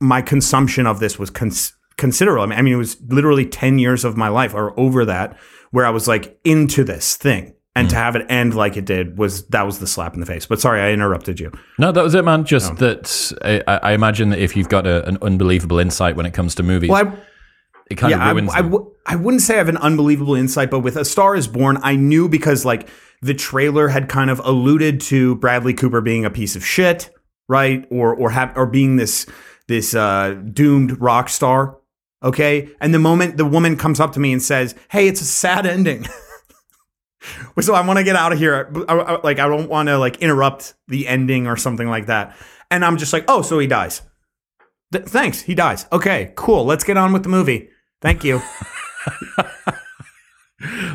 [0.00, 2.42] my consumption of this was cons- considerable.
[2.42, 5.38] I mean, I mean, it was literally 10 years of my life or over that
[5.70, 7.54] where I was like into this thing.
[7.76, 10.26] And to have it end like it did was that was the slap in the
[10.26, 10.46] face.
[10.46, 11.50] But sorry, I interrupted you.
[11.76, 12.44] No, that was it, man.
[12.44, 13.32] Just that
[13.66, 16.62] I, I imagine that if you've got a, an unbelievable insight when it comes to
[16.62, 17.18] movies, Well, I,
[17.90, 20.36] it kind yeah, of ruins I, I, w- I wouldn't say I have an unbelievable
[20.36, 22.88] insight, but with A Star is Born, I knew because like
[23.22, 27.10] the trailer had kind of alluded to Bradley Cooper being a piece of shit,
[27.48, 27.86] right?
[27.90, 29.26] Or or have or being this
[29.66, 31.78] this uh, doomed rock star.
[32.22, 35.24] Okay, and the moment the woman comes up to me and says, "Hey, it's a
[35.26, 36.06] sad ending."
[37.60, 38.70] so I want to get out of here.
[38.88, 42.36] I- I- like I don't want to like interrupt the ending or something like that.
[42.70, 44.02] And I'm just like, "Oh, so he dies."
[44.92, 45.86] Th- thanks, he dies.
[45.92, 46.64] Okay, cool.
[46.64, 47.68] Let's get on with the movie.
[48.00, 48.40] Thank you.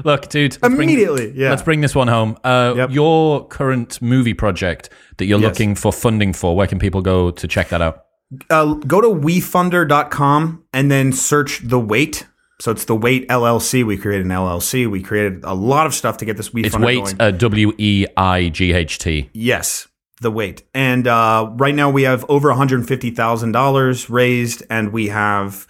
[0.03, 1.49] Look, dude, let's bring- Immediately, yeah.
[1.51, 2.37] Let's bring this one home.
[2.43, 2.91] Uh, Yep.
[2.91, 5.49] Your current movie project that you're Yes.
[5.49, 8.03] looking for funding for, where can people go to check that out?
[8.51, 12.25] uh, go to wefunder.com and then search the weight.
[12.59, 13.85] So it's the Weight LLC.
[13.85, 14.89] We created an LLC.
[14.89, 17.15] We created a lot of stuff to get this WeFunder It's Weight, going.
[17.21, 19.29] uh, W E I G H T.
[19.33, 19.87] Yes,
[20.21, 20.63] the weight.
[20.73, 25.67] And uh, right now we have over $150,000 raised, and we have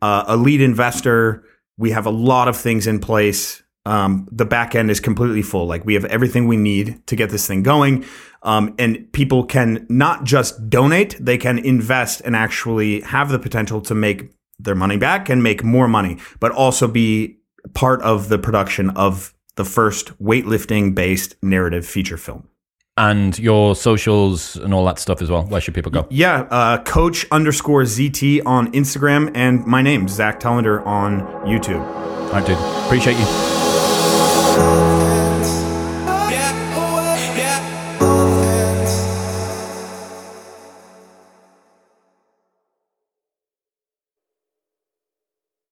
[0.00, 1.44] uh, a lead investor.
[1.78, 3.62] We have a lot of things in place.
[3.84, 5.66] Um, the back end is completely full.
[5.66, 8.04] Like we have everything we need to get this thing going.
[8.44, 13.80] Um, and people can not just donate, they can invest and actually have the potential
[13.82, 14.32] to make
[14.64, 17.38] their money back and make more money, but also be
[17.74, 22.48] part of the production of the first weightlifting based narrative feature film.
[22.96, 25.44] And your socials and all that stuff as well.
[25.44, 26.06] Where should people go?
[26.10, 31.82] Yeah, uh, coach underscore ZT on Instagram and my name, Zack Telander on YouTube.
[31.82, 32.58] All right, dude.
[32.86, 34.91] Appreciate you.